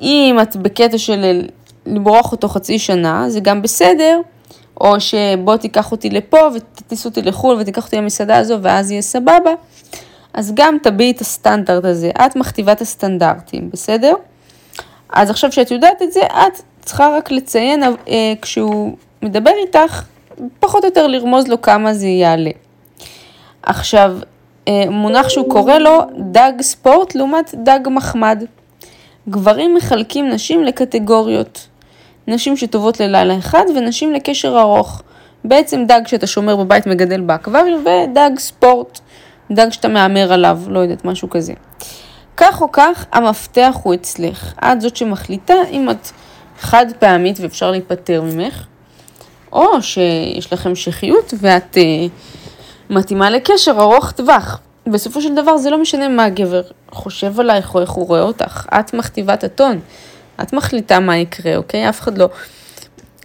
אם 0.00 0.36
את 0.42 0.56
בקטע 0.56 0.98
של 0.98 1.42
למרוח 1.90 2.32
אותו 2.32 2.48
חצי 2.48 2.78
שנה, 2.78 3.30
זה 3.30 3.40
גם 3.40 3.62
בסדר, 3.62 4.20
או 4.80 5.00
שבוא 5.00 5.56
תיקח 5.56 5.92
אותי 5.92 6.10
לפה 6.10 6.38
ותטיס 6.54 7.04
אותי 7.04 7.22
לחו"ל 7.22 7.56
ותיקח 7.60 7.84
אותי 7.84 7.96
למסעדה 7.96 8.36
הזו 8.36 8.58
ואז 8.62 8.90
יהיה 8.90 9.02
סבבה, 9.02 9.50
אז 10.34 10.52
גם 10.54 10.76
תביעי 10.82 11.10
את 11.10 11.20
הסטנדרט 11.20 11.84
הזה, 11.84 12.10
את 12.10 12.36
מכתיבה 12.36 12.72
את 12.72 12.80
הסטנדרטים, 12.80 13.70
בסדר? 13.72 14.14
אז 15.12 15.30
עכשיו 15.30 15.52
שאת 15.52 15.70
יודעת 15.70 16.02
את 16.02 16.12
זה, 16.12 16.20
את 16.26 16.62
צריכה 16.84 17.16
רק 17.16 17.30
לציין 17.30 17.82
אה, 17.82 18.32
כשהוא 18.42 18.96
מדבר 19.22 19.52
איתך, 19.66 20.02
פחות 20.60 20.84
או 20.84 20.88
יותר 20.88 21.06
לרמוז 21.06 21.48
לו 21.48 21.62
כמה 21.62 21.94
זה 21.94 22.06
יעלה. 22.06 22.50
עכשיו, 23.62 24.16
אה, 24.68 24.84
מונח 24.90 25.28
שהוא 25.28 25.50
קורא 25.50 25.78
לו 25.78 26.00
דג 26.18 26.52
ספורט 26.60 27.14
לעומת 27.14 27.54
דג 27.64 27.80
מחמד. 27.86 28.44
גברים 29.28 29.74
מחלקים 29.74 30.28
נשים 30.28 30.64
לקטגוריות. 30.64 31.66
נשים 32.30 32.56
שטובות 32.56 33.00
ללילה 33.00 33.38
אחד 33.38 33.64
ונשים 33.76 34.12
לקשר 34.12 34.60
ארוך. 34.60 35.02
בעצם 35.44 35.84
דג 35.86 36.00
שאתה 36.06 36.26
שומר 36.26 36.56
בבית 36.56 36.86
מגדל 36.86 37.20
באקווריום 37.20 37.84
ודג 37.84 38.30
ספורט, 38.38 39.00
דג 39.50 39.70
שאתה 39.70 39.88
מהמר 39.88 40.32
עליו, 40.32 40.58
לא 40.66 40.78
יודעת, 40.78 41.04
משהו 41.04 41.30
כזה. 41.30 41.52
כך 42.36 42.62
או 42.62 42.72
כך, 42.72 43.06
המפתח 43.12 43.76
הוא 43.82 43.94
אצלך. 43.94 44.54
את 44.64 44.80
זאת 44.80 44.96
שמחליטה 44.96 45.54
אם 45.70 45.90
את 45.90 46.08
חד 46.60 46.86
פעמית 46.98 47.40
ואפשר 47.40 47.70
להיפטר 47.70 48.22
ממך, 48.22 48.66
או 49.52 49.82
שיש 49.82 50.52
לך 50.52 50.66
המשכיות 50.66 51.34
ואת 51.38 51.76
uh, 51.76 52.10
מתאימה 52.90 53.30
לקשר 53.30 53.76
ארוך 53.78 54.10
טווח. 54.10 54.60
בסופו 54.86 55.20
של 55.20 55.34
דבר 55.34 55.56
זה 55.56 55.70
לא 55.70 55.78
משנה 55.78 56.08
מה 56.08 56.24
הגבר 56.24 56.62
חושב 56.90 57.40
עלייך 57.40 57.74
או 57.74 57.80
איך 57.80 57.90
הוא 57.90 58.06
רואה 58.06 58.22
אותך, 58.22 58.66
את 58.80 58.94
מכתיבה 58.94 59.34
את 59.34 59.44
הטון. 59.44 59.80
את 60.42 60.52
מחליטה 60.52 61.00
מה 61.00 61.16
יקרה, 61.16 61.56
אוקיי? 61.56 61.88
אף 61.88 62.00
אחד 62.00 62.18
לא 62.18 62.28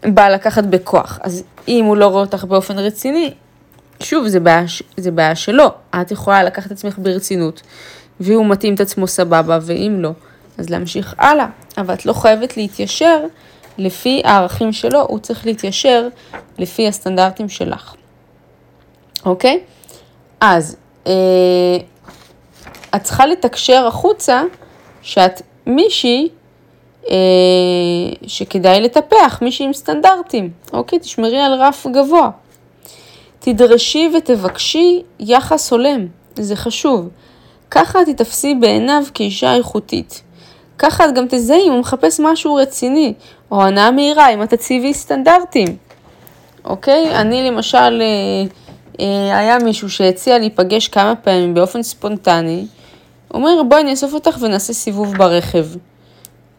בא 0.06 0.30
לקחת 0.30 0.64
בכוח. 0.64 1.20
אז 1.22 1.44
אם 1.68 1.86
הוא 1.86 1.98
לא 1.98 2.08
רואה 2.08 2.22
אותך 2.22 2.44
באופן 2.44 2.80
רציני, 2.80 3.34
שוב, 4.00 4.28
זה 4.28 4.40
בעיה, 4.40 4.64
זה 4.98 5.12
בעיה 5.12 5.36
שלו. 5.36 5.68
את 6.02 6.12
יכולה 6.12 6.44
לקחת 6.44 6.66
את 6.66 6.72
עצמך 6.72 6.96
ברצינות, 6.98 7.62
והוא 8.20 8.46
מתאים 8.46 8.76
את 8.76 8.80
עצמו 8.80 9.08
סבבה, 9.08 9.60
ואם 9.62 9.98
לא, 10.00 10.12
אז 10.58 10.70
להמשיך 10.70 11.16
הלאה. 11.18 11.48
אבל 11.78 11.94
את 11.94 12.06
לא 12.06 12.14
חייבת 12.14 12.58
להתיישר 12.58 13.20
לפי 13.78 14.22
הערכים 14.26 14.74
שלו, 14.74 15.02
הוא 15.02 15.20
צריך 15.20 15.46
להתיישר 15.46 16.08
לפי 16.58 16.88
הסטנדרטים 16.88 17.50
שלך. 17.50 17.96
אוקיי? 19.26 19.60
אז 20.42 20.76
אה, 21.08 21.12
את 22.96 23.04
צריכה 23.04 23.26
לתקשר 23.26 23.88
החוצה 23.88 24.44
שאת 25.02 25.42
מישהי 25.66 26.30
שכדאי 28.28 28.82
לטפח, 28.82 29.40
מישהי 29.42 29.66
עם 29.66 29.74
סטנדרטים, 29.74 30.50
אוקיי? 30.74 31.00
תשמרי 31.00 31.40
על 31.40 31.54
רף 31.54 31.88
גבוה. 31.88 32.30
תדרשי 33.40 34.10
ותבקשי 34.18 35.02
יחס 35.20 35.72
הולם, 35.72 36.08
זה 36.36 36.56
חשוב. 36.56 37.10
ככה 37.72 38.02
את 38.02 38.08
תתפסי 38.08 38.56
בעיניו 38.56 39.04
כאישה 39.14 39.56
איכותית. 39.56 40.22
ככה 40.78 41.06
את 41.06 41.14
גם 41.14 41.26
תזהי 41.30 41.68
אם 41.68 41.72
הוא 41.72 41.80
מחפש 41.80 42.20
משהו 42.20 42.56
רציני, 42.56 43.14
או 43.52 43.64
הנאה 43.64 43.92
מהירה, 43.92 44.30
אם 44.34 44.44
את 44.44 44.50
תציבי 44.50 44.94
סטנדרטים. 44.94 45.68
אוקיי? 46.66 47.16
אני 47.16 47.48
למשל, 47.50 48.02
אה, 48.02 48.44
אה, 49.00 49.38
היה 49.38 49.58
מישהו 49.60 49.90
שהציע 49.90 50.40
להיפגש 50.40 50.88
כמה 50.88 51.16
פעמים 51.16 51.54
באופן 51.54 51.84
ספונטני, 51.84 52.66
אומר 53.34 53.64
בואי 53.70 53.82
אני 53.82 53.92
אאסוף 53.92 54.14
אותך 54.14 54.38
ונעשה 54.42 54.74
סיבוב 54.74 55.18
ברכב. 55.18 55.66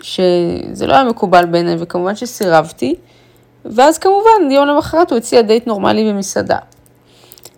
שזה 0.01 0.87
לא 0.87 0.95
היה 0.95 1.05
מקובל 1.05 1.47
בעיניי, 1.47 1.77
וכמובן 1.79 2.17
שסירבתי. 2.17 2.95
ואז 3.65 3.99
כמובן, 3.99 4.51
יום 4.51 4.67
למחרת 4.67 5.11
הוא 5.11 5.19
הציע 5.19 5.43
דייט 5.43 5.67
נורמלי 5.67 6.13
במסעדה. 6.13 6.59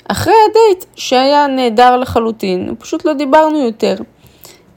אחרי 0.09 0.35
הדייט, 0.51 0.85
שהיה 0.96 1.46
נהדר 1.46 1.96
לחלוטין, 1.96 2.74
פשוט 2.79 3.05
לא 3.05 3.12
דיברנו 3.12 3.59
יותר. 3.59 3.94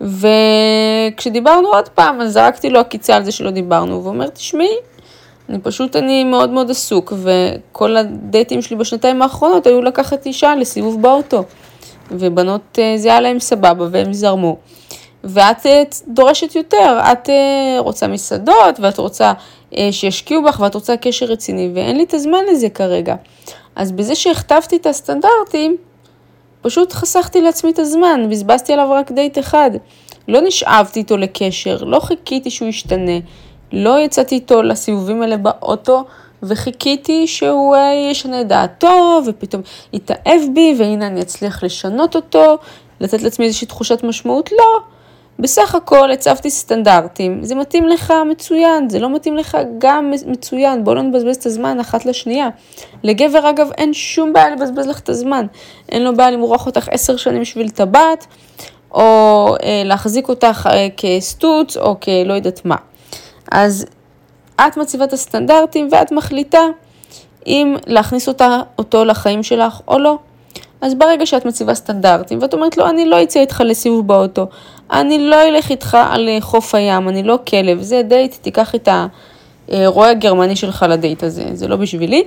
וכשדיברנו 0.02 1.68
עוד 1.68 1.90
פעם, 1.90 2.22
אז 2.22 2.34
זרקתי 2.34 2.70
לו 2.70 2.80
עקיצה 2.80 3.16
על 3.16 3.24
זה 3.24 3.32
שלא 3.32 3.52
דיברנו, 3.52 4.02
והוא 4.02 4.14
אומר, 4.14 4.28
תשמעי, 4.28 4.76
אני 5.50 5.60
פשוט, 5.60 5.96
אני 5.96 6.24
מאוד 6.24 6.50
מאוד 6.50 6.72
עסוק, 6.72 7.14
וכל 7.24 7.98
הדייטים 7.98 8.62
שלי 8.62 8.76
בשנתיים 8.76 9.22
האחרונות 9.22 9.68
היו 9.68 9.82
לקחת 9.82 10.26
אישה 10.26 10.56
לסיבוב 10.56 11.02
באוטו. 11.02 11.44
ובנות 12.12 12.80
אה, 12.80 12.94
זה 12.98 13.10
היה 13.10 13.22
להם 13.22 13.40
סבבה 13.40 13.88
והם 13.92 14.14
זרמו. 14.14 14.58
ואת 15.24 15.66
אה, 15.66 15.84
דורשת 16.08 16.56
יותר, 16.56 17.00
את 17.12 17.30
אה, 17.30 17.80
רוצה 17.80 18.08
מסעדות 18.08 18.80
ואת 18.80 18.98
רוצה 18.98 19.34
שישקיעו 19.92 20.44
בך 20.44 20.60
ואת 20.60 20.76
רוצה 20.76 20.98
קשר 20.98 21.26
רציני 21.26 21.72
ואין 21.76 21.98
לי 21.98 22.04
את 22.04 22.14
הזמן 22.14 22.40
לזה 22.52 22.70
כרגע. 22.70 23.16
אז 23.76 23.92
בזה 23.92 24.16
שהכתבתי 24.16 24.76
את 24.76 24.86
הסטנדרטים, 24.86 25.78
פשוט 26.62 26.94
חסכתי 26.94 27.42
לעצמי 27.42 27.72
את 27.72 27.80
הזמן, 27.80 28.30
בזבזתי 28.30 28.74
עליו 28.74 28.88
רק 28.92 29.12
דייט 29.12 29.40
אחד. 29.40 29.72
לא 30.28 30.42
נשאבתי 30.42 31.00
איתו 31.00 31.18
לקשר, 31.18 31.78
לא 31.84 32.00
חיכיתי 32.00 32.50
שהוא 32.50 32.68
ישתנה, 32.68 33.20
לא 33.74 34.00
יצאתי 34.00 34.36
איתו 34.36 34.62
לסיבובים 34.62 35.22
האלה 35.22 35.38
באוטו 35.38 36.04
וחיכיתי 36.44 37.28
שהוא 37.28 37.76
ישנה 38.12 38.42
את 38.42 38.48
דעתו 38.48 39.22
ופתאום 39.28 39.62
יתאהב 39.94 40.42
בי 40.54 40.76
והנה 40.78 41.08
אני 41.08 41.22
אצליח 41.22 41.64
לשנות 41.64 42.16
אותו, 42.16 42.58
לתת 43.00 43.22
לעצמי 43.22 43.46
איזושהי 43.46 43.68
תחושת 43.68 44.04
משמעות, 44.04 44.52
לא. 44.52 44.80
בסך 45.42 45.76
הכל 45.76 46.12
הצבתי 46.12 46.50
סטנדרטים, 46.50 47.44
זה 47.44 47.56
מתאים 47.56 47.88
לך 47.88 48.14
מצוין, 48.32 48.90
זה 48.90 49.00
לא 49.00 49.16
מתאים 49.16 49.38
לך 49.38 49.58
גם 49.78 50.14
מצוין, 50.28 50.84
בוא 50.84 50.96
לא 50.96 51.02
נבזבז 51.02 51.36
את 51.36 51.46
הזמן 51.46 51.80
אחת 51.80 52.06
לשנייה. 52.06 52.50
לגבר 53.04 53.50
אגב 53.50 53.70
אין 53.78 53.94
שום 53.94 54.34
בעיה 54.34 54.50
לבזבז 54.50 54.88
לך 54.88 55.00
את 55.00 55.10
הזמן, 55.10 55.46
אין 55.90 56.04
לו 56.04 56.16
בעיה 56.16 56.32
למרוח 56.32 56.66
אותך 56.66 56.90
עשר 56.92 57.18
שנים 57.18 57.42
בשביל 57.42 57.70
טבעת, 57.70 58.28
או 58.92 59.48
אה, 59.64 59.82
להחזיק 59.86 60.30
אותך 60.30 60.70
אה, 60.72 60.88
כסטוץ, 60.98 61.78
או 61.78 62.00
כלא 62.00 62.34
יודעת 62.34 62.66
מה. 62.66 62.76
אז 63.52 63.86
את 64.68 64.78
מציבה 64.78 65.06
את 65.06 65.14
הסטנדרטים 65.14 65.90
ואת 65.92 66.12
מחליטה 66.12 66.62
אם 67.48 67.76
להכניס 67.88 68.28
אותה, 68.28 68.62
אותו 68.78 69.06
לחיים 69.06 69.44
שלך 69.44 69.82
או 69.88 70.00
לא. 70.00 70.18
אז 70.82 70.96
ברגע 70.96 71.26
שאת 71.26 71.46
מציבה 71.46 71.74
סטנדרטים, 71.74 72.40
ואת 72.42 72.54
אומרת 72.54 72.78
לו, 72.78 72.90
אני 72.90 73.06
לא 73.06 73.24
אצא 73.24 73.40
איתך 73.40 73.64
לסיבוב 73.66 74.08
באוטו, 74.08 74.48
אני 74.92 75.30
לא 75.30 75.48
אלך 75.48 75.70
איתך 75.70 75.98
על 76.10 76.30
חוף 76.40 76.76
הים, 76.76 77.10
אני 77.10 77.24
לא 77.24 77.40
כלב, 77.48 77.82
זה 77.82 78.02
דייט, 78.08 78.36
תיקח 78.42 78.76
את 78.76 78.90
הרועה 79.68 80.10
הגרמני 80.10 80.56
שלך 80.56 80.86
לדייט 80.90 81.24
הזה, 81.24 81.46
זה 81.54 81.68
לא 81.68 81.76
בשבילי. 81.76 82.24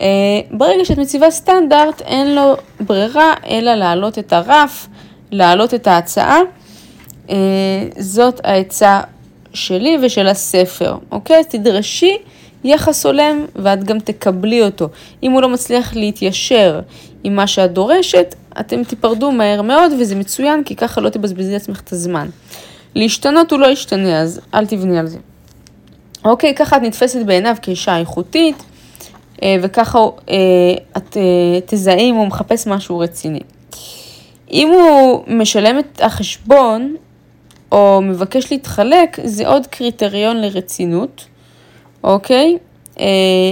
אה, 0.00 0.06
ברגע 0.50 0.84
שאת 0.84 0.98
מציבה 0.98 1.30
סטנדרט, 1.30 2.00
אין 2.00 2.34
לו 2.34 2.56
ברירה 2.80 3.34
אלא 3.46 3.74
להעלות 3.74 4.18
את 4.18 4.32
הרף, 4.32 4.88
להעלות 5.30 5.74
את 5.74 5.86
ההצעה. 5.86 6.38
אה, 7.30 7.36
זאת 7.98 8.40
העצה 8.44 9.00
שלי 9.54 9.96
ושל 10.02 10.26
הספר, 10.26 10.96
אוקיי? 11.12 11.44
תדרשי 11.44 12.16
יחס 12.64 13.06
הולם 13.06 13.46
ואת 13.56 13.84
גם 13.84 13.98
תקבלי 13.98 14.62
אותו. 14.62 14.88
אם 15.22 15.32
הוא 15.32 15.42
לא 15.42 15.48
מצליח 15.48 15.96
להתיישר 15.96 16.80
עם 17.24 17.36
מה 17.36 17.46
שאת 17.46 17.72
דורשת, 17.72 18.34
אתם 18.60 18.84
תיפרדו 18.84 19.32
מהר 19.32 19.62
מאוד 19.62 19.92
וזה 20.00 20.14
מצוין, 20.14 20.64
כי 20.64 20.76
ככה 20.76 21.00
לא 21.00 21.08
תבזבזי 21.08 21.52
לעצמך 21.52 21.80
את 21.80 21.92
הזמן. 21.92 22.28
להשתנות 22.94 23.52
הוא 23.52 23.60
לא 23.60 23.66
ישתנה, 23.66 24.20
אז 24.20 24.40
אל 24.54 24.66
תבני 24.66 24.98
על 24.98 25.06
זה. 25.06 25.18
אוקיי, 26.24 26.54
ככה 26.54 26.76
את 26.76 26.82
נתפסת 26.82 27.26
בעיניו 27.26 27.56
כאישה 27.62 27.98
איכותית, 27.98 28.62
אה, 29.42 29.56
וככה 29.62 29.98
אה, 29.98 30.34
את 30.96 31.16
אה, 31.16 31.60
תזהי 31.66 32.10
אם 32.10 32.14
הוא 32.14 32.26
מחפש 32.26 32.66
משהו 32.66 32.98
רציני. 32.98 33.40
אם 34.50 34.68
הוא 34.68 35.24
משלם 35.26 35.78
את 35.78 36.00
החשבון, 36.02 36.96
או 37.72 38.00
מבקש 38.02 38.52
להתחלק, 38.52 39.18
זה 39.24 39.48
עוד 39.48 39.66
קריטריון 39.66 40.36
לרצינות, 40.40 41.24
אוקיי? 42.04 42.58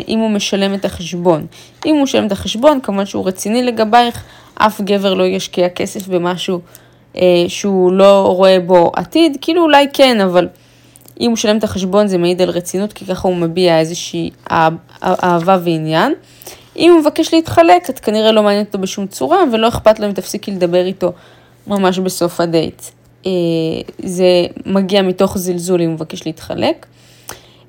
אם 0.08 0.18
הוא 0.18 0.30
משלם 0.30 0.74
את 0.74 0.84
החשבון. 0.84 1.46
אם 1.86 1.94
הוא 1.94 2.02
משלם 2.02 2.26
את 2.26 2.32
החשבון, 2.32 2.80
כמובן 2.80 3.06
שהוא 3.06 3.26
רציני 3.26 3.62
לגבייך, 3.62 4.24
אף 4.54 4.80
גבר 4.80 5.14
לא 5.14 5.26
ישקיע 5.26 5.68
כסף 5.68 6.08
במשהו 6.08 6.60
שהוא 7.48 7.92
לא 7.92 8.32
רואה 8.36 8.60
בו 8.60 8.92
עתיד, 8.96 9.36
כאילו 9.40 9.62
אולי 9.62 9.86
כן, 9.92 10.20
אבל 10.20 10.48
אם 11.20 11.26
הוא 11.26 11.32
משלם 11.32 11.58
את 11.58 11.64
החשבון 11.64 12.06
זה 12.06 12.18
מעיד 12.18 12.42
על 12.42 12.50
רצינות, 12.50 12.92
כי 12.92 13.06
ככה 13.06 13.28
הוא 13.28 13.36
מביע 13.36 13.78
איזושהי 13.78 14.30
אהבה 15.02 15.58
ועניין. 15.64 16.12
אם 16.76 16.90
הוא 16.92 17.00
מבקש 17.00 17.34
להתחלק, 17.34 17.90
את 17.90 18.00
כנראה 18.00 18.32
לא 18.32 18.42
מעניינת 18.42 18.66
אותו 18.66 18.78
בשום 18.78 19.06
צורה, 19.06 19.38
ולא 19.52 19.68
אכפת 19.68 20.00
לו 20.00 20.06
אם 20.06 20.12
תפסיקי 20.12 20.50
לדבר 20.50 20.84
איתו 20.86 21.12
ממש 21.66 21.98
בסוף 21.98 22.40
הדייט. 22.40 22.82
אה, 23.26 23.30
זה 23.98 24.24
מגיע 24.66 25.02
מתוך 25.02 25.38
זלזול 25.38 25.82
אם 25.82 25.86
הוא 25.86 25.94
מבקש 25.94 26.26
להתחלק. 26.26 26.86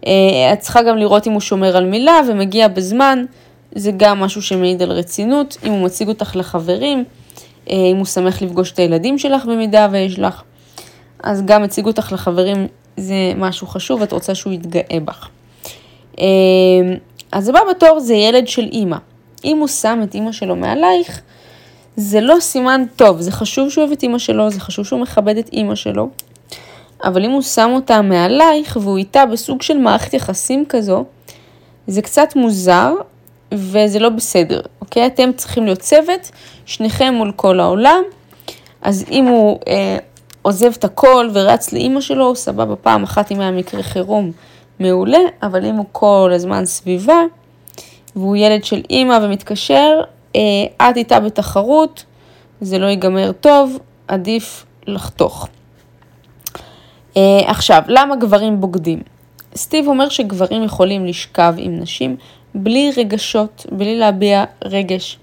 אה, 0.07 0.53
את 0.53 0.59
צריכה 0.59 0.81
גם 0.81 0.97
לראות 0.97 1.27
אם 1.27 1.31
הוא 1.31 1.41
שומר 1.41 1.77
על 1.77 1.85
מילה 1.85 2.19
ומגיע 2.29 2.67
בזמן, 2.67 3.25
זה 3.75 3.91
גם 3.97 4.19
משהו 4.19 4.41
שמעיד 4.41 4.81
על 4.81 4.91
רצינות. 4.91 5.57
אם 5.63 5.71
הוא 5.71 5.85
מציג 5.85 6.07
אותך 6.07 6.35
לחברים, 6.35 7.03
אה, 7.69 7.75
אם 7.91 7.97
הוא 7.97 8.05
שמח 8.05 8.41
לפגוש 8.41 8.71
את 8.71 8.79
הילדים 8.79 9.17
שלך 9.17 9.45
במידה 9.45 9.87
ויש 9.91 10.19
לך, 10.19 10.41
אז 11.23 11.45
גם 11.45 11.63
מציג 11.63 11.85
אותך 11.85 12.11
לחברים 12.11 12.67
זה 12.97 13.15
משהו 13.35 13.67
חשוב, 13.67 14.01
את 14.01 14.11
רוצה 14.11 14.35
שהוא 14.35 14.53
יתגאה 14.53 14.97
בך. 15.05 15.27
אמ, 16.17 16.25
אז 17.31 17.49
הבא 17.49 17.59
בתור 17.69 17.99
זה 17.99 18.13
ילד 18.13 18.47
של 18.47 18.69
אימא. 18.71 18.97
אם 19.45 19.57
הוא 19.57 19.67
שם 19.67 19.99
את 20.03 20.15
אימא 20.15 20.31
שלו 20.31 20.55
מעלייך, 20.55 21.21
זה 21.95 22.21
לא 22.21 22.35
סימן 22.39 22.83
טוב, 22.95 23.21
זה 23.21 23.31
חשוב 23.31 23.69
שהוא 23.69 23.81
אוהב 23.81 23.91
את 23.91 24.03
אימא 24.03 24.17
שלו, 24.17 24.49
זה 24.49 24.59
חשוב 24.59 24.85
שהוא 24.85 24.99
מכבד 24.99 25.37
את 25.37 25.49
אימא 25.53 25.75
שלו, 25.75 26.09
אבל 27.03 27.25
אם 27.25 27.31
הוא 27.31 27.41
שם 27.41 27.71
אותה 27.73 28.01
מעלייך 28.01 28.77
והוא 28.81 28.97
איתה 28.97 29.25
בסוג 29.25 29.61
של 29.61 29.77
מערכת 29.77 30.13
יחסים 30.13 30.65
כזו, 30.69 31.05
זה 31.87 32.01
קצת 32.01 32.35
מוזר 32.35 32.93
וזה 33.53 33.99
לא 33.99 34.09
בסדר, 34.09 34.61
אוקיי? 34.81 35.05
אתם 35.05 35.29
צריכים 35.35 35.65
להיות 35.65 35.79
צוות, 35.79 36.31
שניכם 36.65 37.13
מול 37.13 37.31
כל 37.35 37.59
העולם, 37.59 38.03
אז 38.81 39.05
אם 39.11 39.25
הוא 39.25 39.59
אה, 39.67 39.97
עוזב 40.41 40.71
את 40.77 40.83
הכל 40.83 41.29
ורץ 41.33 41.73
לאימא 41.73 42.01
שלו, 42.01 42.35
סבבה, 42.35 42.75
פעם 42.75 43.03
אחת 43.03 43.31
אם 43.31 43.39
היה 43.39 43.51
מקרה 43.51 43.83
חירום, 43.83 44.31
מעולה, 44.79 45.19
אבל 45.43 45.65
אם 45.65 45.75
הוא 45.75 45.85
כל 45.91 46.31
הזמן 46.33 46.65
סביבה, 46.65 47.21
והוא 48.15 48.35
ילד 48.35 48.63
של 48.63 48.81
אימא 48.89 49.19
ומתקשר, 49.21 50.01
אה, 50.35 50.89
את 50.89 50.97
איתה 50.97 51.19
בתחרות, 51.19 52.03
זה 52.61 52.77
לא 52.77 52.85
ייגמר 52.85 53.31
טוב, 53.31 53.79
עדיף 54.07 54.65
לחתוך. 54.87 55.47
אה, 57.17 57.39
עכשיו, 57.45 57.81
למה 57.87 58.15
גברים 58.15 58.61
בוגדים? 58.61 59.01
סטיב 59.55 59.87
אומר 59.87 60.09
שגברים 60.09 60.63
יכולים 60.63 61.05
לשכב 61.05 61.53
עם 61.57 61.79
נשים 61.79 62.15
בלי 62.55 62.91
רגשות, 62.97 63.65
בלי 63.71 63.97
להביע 63.97 64.43
רגש. 64.65 65.19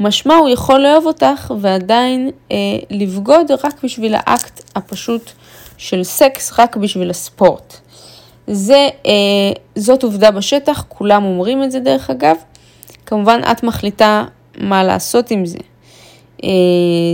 משמע 0.00 0.34
הוא 0.34 0.48
יכול 0.48 0.80
לאהוב 0.80 1.06
אותך 1.06 1.52
ועדיין 1.60 2.30
אה, 2.52 2.56
לבגוד 2.90 3.50
רק 3.64 3.84
בשביל 3.84 4.14
האקט 4.18 4.62
הפשוט 4.76 5.30
של 5.76 6.04
סקס, 6.04 6.52
רק 6.58 6.76
בשביל 6.76 7.10
הספורט. 7.10 7.76
זה, 8.46 8.88
אה, 9.06 9.12
זאת 9.74 10.02
עובדה 10.02 10.30
בשטח, 10.30 10.84
כולם 10.88 11.24
אומרים 11.24 11.62
את 11.62 11.72
זה 11.72 11.80
דרך 11.80 12.10
אגב. 12.10 12.36
כמובן 13.06 13.40
את 13.52 13.62
מחליטה 13.62 14.24
מה 14.58 14.84
לעשות 14.84 15.30
עם 15.30 15.46
זה. 15.46 15.58
אה, 16.44 16.50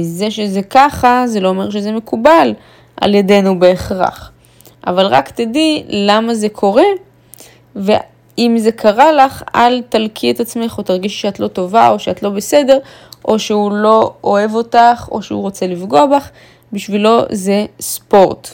זה 0.02 0.30
שזה 0.30 0.62
ככה, 0.62 1.24
זה 1.26 1.40
לא 1.40 1.48
אומר 1.48 1.70
שזה 1.70 1.92
מקובל 1.92 2.54
על 2.96 3.14
ידינו 3.14 3.58
בהכרח. 3.58 4.30
אבל 4.86 5.06
רק 5.06 5.30
תדעי 5.30 5.84
למה 5.88 6.34
זה 6.34 6.48
קורה, 6.48 6.84
אם 8.38 8.54
זה 8.58 8.72
קרה 8.72 9.12
לך, 9.12 9.42
אל 9.54 9.82
תלקי 9.88 10.30
את 10.30 10.40
עצמך 10.40 10.78
או 10.78 10.82
תרגישי 10.82 11.20
שאת 11.20 11.40
לא 11.40 11.48
טובה 11.48 11.88
או 11.88 11.98
שאת 11.98 12.22
לא 12.22 12.30
בסדר, 12.30 12.78
או 13.24 13.38
שהוא 13.38 13.72
לא 13.72 14.14
אוהב 14.24 14.54
אותך 14.54 15.08
או 15.10 15.22
שהוא 15.22 15.42
רוצה 15.42 15.66
לפגוע 15.66 16.06
בך, 16.06 16.30
בשבילו 16.72 17.20
זה 17.30 17.66
ספורט. 17.80 18.48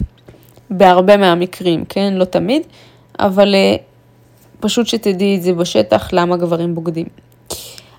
בהרבה 0.71 1.17
מהמקרים, 1.17 1.85
כן? 1.85 2.15
לא 2.17 2.25
תמיד, 2.25 2.63
אבל 3.19 3.55
uh, 3.55 3.81
פשוט 4.61 4.87
שתדעי 4.87 5.37
את 5.37 5.43
זה 5.43 5.53
בשטח, 5.53 6.13
למה 6.13 6.37
גברים 6.37 6.75
בוגדים. 6.75 7.07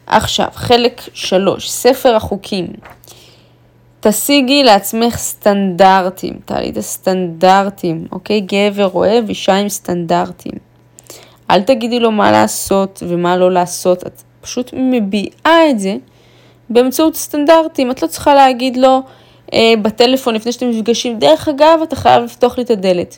עכשיו, 0.08 0.48
חלק 0.54 1.02
שלוש, 1.14 1.70
ספר 1.70 2.16
החוקים. 2.16 2.68
תשיגי 4.00 4.64
לעצמך 4.64 5.18
סטנדרטים, 5.18 6.40
תעלי 6.46 6.70
את 6.70 6.78
הסטנדרטים, 6.78 8.08
אוקיי? 8.12 8.42
גבר 8.42 8.90
אוהב 8.94 9.30
אישה 9.30 9.56
עם 9.56 9.70
סטנדרטים. 9.70 10.52
אל 11.52 11.62
תגידי 11.62 12.00
לו 12.00 12.12
מה 12.12 12.32
לעשות 12.32 13.04
ומה 13.08 13.38
לא 13.38 13.52
לעשות, 13.52 14.08
את 14.08 14.22
פשוט 14.42 14.72
מביעה 14.74 15.70
את 15.70 15.80
זה 15.80 15.96
באמצעות 16.70 17.16
סטנדרטים. 17.16 17.92
את 17.92 18.02
לא 18.02 18.08
צריכה 18.08 18.36
להגיד 18.36 18.78
לו 18.78 19.02
אה, 19.54 19.74
בטלפון 19.82 20.36
לפני 20.36 20.52
שאתם 20.52 20.70
נפגשים, 20.70 21.20
דרך 21.20 21.48
אגב, 21.48 21.80
אתה 21.84 21.96
חייב 21.96 22.24
לפתוח 22.24 22.58
לי 22.58 22.64
את 22.64 22.70
הדלת. 22.70 23.18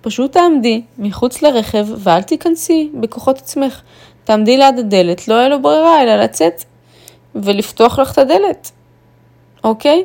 פשוט 0.00 0.32
תעמדי 0.32 0.82
מחוץ 0.98 1.42
לרכב 1.42 1.86
ואל 1.96 2.22
תיכנסי 2.22 2.90
בכוחות 3.00 3.38
עצמך. 3.38 3.80
תעמדי 4.24 4.56
ליד 4.56 4.78
הדלת, 4.78 5.28
לא 5.28 5.34
יהיה 5.34 5.48
לו 5.48 5.62
ברירה 5.62 6.02
אלא 6.02 6.16
לצאת 6.16 6.64
ולפתוח 7.34 7.98
לך 7.98 8.12
את 8.12 8.18
הדלת, 8.18 8.70
אוקיי? 9.64 10.04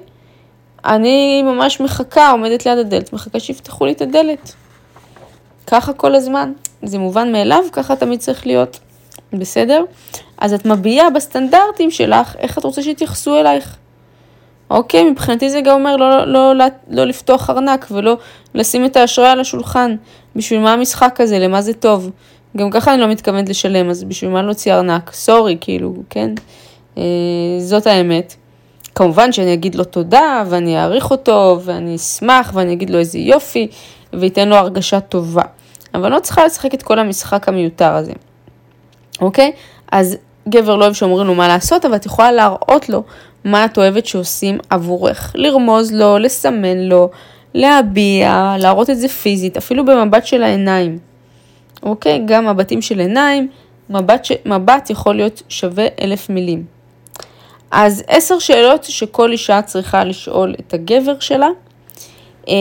אני 0.85 1.43
ממש 1.43 1.79
מחכה, 1.79 2.31
עומדת 2.31 2.65
ליד 2.65 2.77
הדלת, 2.77 3.13
מחכה 3.13 3.39
שיפתחו 3.39 3.85
לי 3.85 3.91
את 3.91 4.01
הדלת. 4.01 4.53
ככה 5.67 5.93
כל 5.93 6.15
הזמן. 6.15 6.53
זה 6.83 6.97
מובן 6.99 7.31
מאליו, 7.31 7.63
ככה 7.71 7.95
תמיד 7.95 8.19
צריך 8.19 8.47
להיות, 8.47 8.79
בסדר? 9.33 9.83
אז 10.37 10.53
את 10.53 10.65
מביעה 10.65 11.09
בסטנדרטים 11.09 11.91
שלך 11.91 12.35
איך 12.39 12.57
את 12.57 12.63
רוצה 12.63 12.83
שיתייחסו 12.83 13.35
אלייך. 13.35 13.77
אוקיי, 14.69 15.03
מבחינתי 15.03 15.49
זה 15.49 15.61
גם 15.61 15.79
אומר 15.79 15.95
לא, 15.95 16.25
לא, 16.25 16.55
לא, 16.55 16.65
לא 16.89 17.03
לפתוח 17.03 17.49
ארנק 17.49 17.87
ולא 17.91 18.17
לשים 18.53 18.85
את 18.85 18.97
האשראי 18.97 19.27
על 19.27 19.39
השולחן. 19.39 19.95
בשביל 20.35 20.59
מה 20.59 20.73
המשחק 20.73 21.21
הזה? 21.21 21.39
למה 21.39 21.61
זה 21.61 21.73
טוב? 21.73 22.09
גם 22.57 22.69
ככה 22.71 22.93
אני 22.93 23.01
לא 23.01 23.07
מתכוונת 23.07 23.49
לשלם, 23.49 23.89
אז 23.89 24.03
בשביל 24.03 24.31
מה 24.31 24.41
להוציא 24.41 24.73
ארנק? 24.73 25.11
סורי, 25.13 25.57
כאילו, 25.61 25.93
כן? 26.09 26.29
אה, 26.97 27.03
זאת 27.59 27.87
האמת. 27.87 28.35
כמובן 28.97 29.31
שאני 29.31 29.53
אגיד 29.53 29.75
לו 29.75 29.83
תודה, 29.83 30.43
ואני 30.49 30.77
אעריך 30.77 31.11
אותו, 31.11 31.59
ואני 31.63 31.95
אשמח, 31.95 32.51
ואני 32.53 32.73
אגיד 32.73 32.89
לו 32.89 32.99
איזה 32.99 33.19
יופי, 33.19 33.67
וייתן 34.13 34.49
לו 34.49 34.55
הרגשה 34.55 34.99
טובה. 34.99 35.41
אבל 35.93 36.11
לא 36.11 36.19
צריכה 36.19 36.45
לשחק 36.45 36.73
את 36.73 36.83
כל 36.83 36.99
המשחק 36.99 37.47
המיותר 37.47 37.93
הזה, 37.93 38.11
אוקיי? 39.21 39.51
אז 39.91 40.17
גבר 40.49 40.75
לא 40.75 40.83
אוהב 40.83 40.93
שאומרים 40.93 41.27
לו 41.27 41.35
מה 41.35 41.47
לעשות, 41.47 41.85
אבל 41.85 41.95
את 41.95 42.05
יכולה 42.05 42.31
להראות 42.31 42.89
לו 42.89 43.03
מה 43.45 43.65
את 43.65 43.77
אוהבת 43.77 44.05
שעושים 44.05 44.57
עבורך. 44.69 45.31
לרמוז 45.35 45.91
לו, 45.91 46.17
לסמן 46.17 46.77
לו, 46.77 47.09
להביע, 47.53 48.55
להראות 48.59 48.89
את 48.89 48.97
זה 48.97 49.07
פיזית, 49.07 49.57
אפילו 49.57 49.85
במבט 49.85 50.25
של 50.25 50.43
העיניים. 50.43 50.97
אוקיי? 51.83 52.21
גם 52.25 52.47
מבטים 52.47 52.81
של 52.81 52.99
עיניים, 52.99 53.47
מבט, 53.89 54.25
ש... 54.25 54.31
מבט 54.45 54.89
יכול 54.89 55.15
להיות 55.15 55.43
שווה 55.49 55.85
אלף 56.01 56.29
מילים. 56.29 56.76
אז 57.71 58.03
עשר 58.07 58.39
שאלות 58.39 58.83
שכל 58.83 59.31
אישה 59.31 59.61
צריכה 59.61 60.03
לשאול 60.03 60.55
את 60.59 60.73
הגבר 60.73 61.19
שלה, 61.19 61.49
אה, 62.47 62.53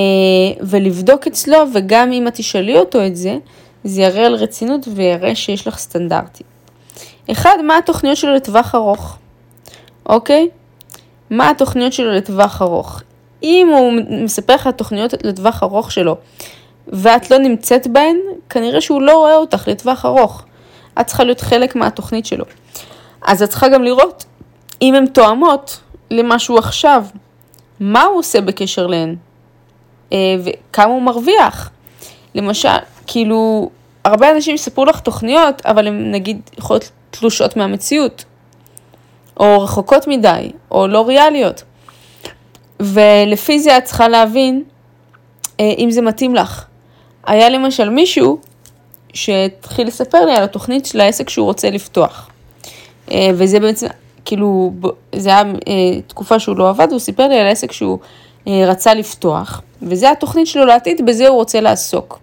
ולבדוק 0.60 1.26
אצלו, 1.26 1.58
וגם 1.74 2.12
אם 2.12 2.28
את 2.28 2.34
תשאלי 2.34 2.78
אותו 2.78 3.06
את 3.06 3.16
זה, 3.16 3.36
זה 3.84 4.02
יראה 4.02 4.26
על 4.26 4.34
רצינות 4.34 4.88
ויראה 4.94 5.34
שיש 5.34 5.66
לך 5.66 5.78
סטנדרטים. 5.78 6.46
אחד, 7.30 7.56
מה 7.64 7.78
התוכניות 7.78 8.16
שלו 8.16 8.34
לטווח 8.34 8.74
ארוך? 8.74 9.16
אוקיי? 10.08 10.48
מה 11.30 11.50
התוכניות 11.50 11.92
שלו 11.92 12.12
לטווח 12.12 12.62
ארוך? 12.62 13.02
אם 13.42 13.68
הוא 13.72 13.92
מספר 14.24 14.54
לך 14.54 14.68
תוכניות 14.76 15.14
לטווח 15.24 15.62
ארוך 15.62 15.92
שלו, 15.92 16.16
ואת 16.88 17.30
לא 17.30 17.38
נמצאת 17.38 17.86
בהן, 17.86 18.16
כנראה 18.50 18.80
שהוא 18.80 19.02
לא 19.02 19.18
רואה 19.18 19.36
אותך 19.36 19.68
לטווח 19.68 20.04
ארוך. 20.04 20.44
את 21.00 21.06
צריכה 21.06 21.24
להיות 21.24 21.40
חלק 21.40 21.76
מהתוכנית 21.76 22.26
שלו. 22.26 22.44
אז 23.26 23.42
את 23.42 23.48
צריכה 23.48 23.68
גם 23.68 23.82
לראות 23.82 24.24
אם 24.82 24.94
הן 24.94 25.06
תואמות 25.06 25.80
למה 26.10 26.38
שהוא 26.38 26.58
עכשיו. 26.58 27.04
מה 27.80 28.02
הוא 28.02 28.18
עושה 28.18 28.40
בקשר 28.40 28.86
להן? 28.86 29.16
אה, 30.12 30.18
וכמה 30.44 30.92
הוא 30.92 31.02
מרוויח. 31.02 31.70
למשל, 32.34 32.68
כאילו, 33.06 33.70
הרבה 34.04 34.30
אנשים 34.30 34.54
יספרו 34.54 34.84
לך 34.84 35.00
תוכניות, 35.00 35.66
אבל 35.66 35.86
הן 35.86 36.12
נגיד 36.12 36.40
יכולות 36.58 36.90
תלושות 37.10 37.56
מהמציאות, 37.56 38.24
או 39.40 39.62
רחוקות 39.62 40.08
מדי, 40.08 40.50
או 40.70 40.86
לא 40.86 41.06
ריאליות. 41.06 41.62
ולפי 42.80 43.60
זה 43.60 43.78
את 43.78 43.84
צריכה 43.84 44.08
להבין 44.08 44.64
אה, 45.60 45.72
אם 45.78 45.90
זה 45.90 46.02
מתאים 46.02 46.34
לך. 46.34 46.64
היה 47.26 47.48
למשל 47.48 47.88
מישהו 47.88 48.38
שהתחיל 49.14 49.86
לספר 49.86 50.24
לי 50.24 50.36
על 50.36 50.42
התוכנית 50.42 50.86
של 50.86 51.00
העסק 51.00 51.28
שהוא 51.28 51.46
רוצה 51.46 51.70
לפתוח. 51.70 52.30
אה, 53.10 53.30
וזה 53.34 53.60
בעצם, 53.60 53.86
כאילו, 54.26 54.72
זה 55.14 55.28
היה 55.28 55.42
אה, 55.68 56.00
תקופה 56.06 56.38
שהוא 56.38 56.56
לא 56.56 56.68
עבד, 56.68 56.88
הוא 56.90 56.98
סיפר 56.98 57.28
לי 57.28 57.38
על 57.38 57.46
העסק 57.46 57.72
שהוא 57.72 57.98
רצה 58.46 58.94
לפתוח, 58.94 59.62
וזה 59.82 60.10
התוכנית 60.10 60.46
שלו 60.46 60.64
לעתיד, 60.64 61.06
בזה 61.06 61.28
הוא 61.28 61.36
רוצה 61.36 61.60
לעסוק. 61.60 62.18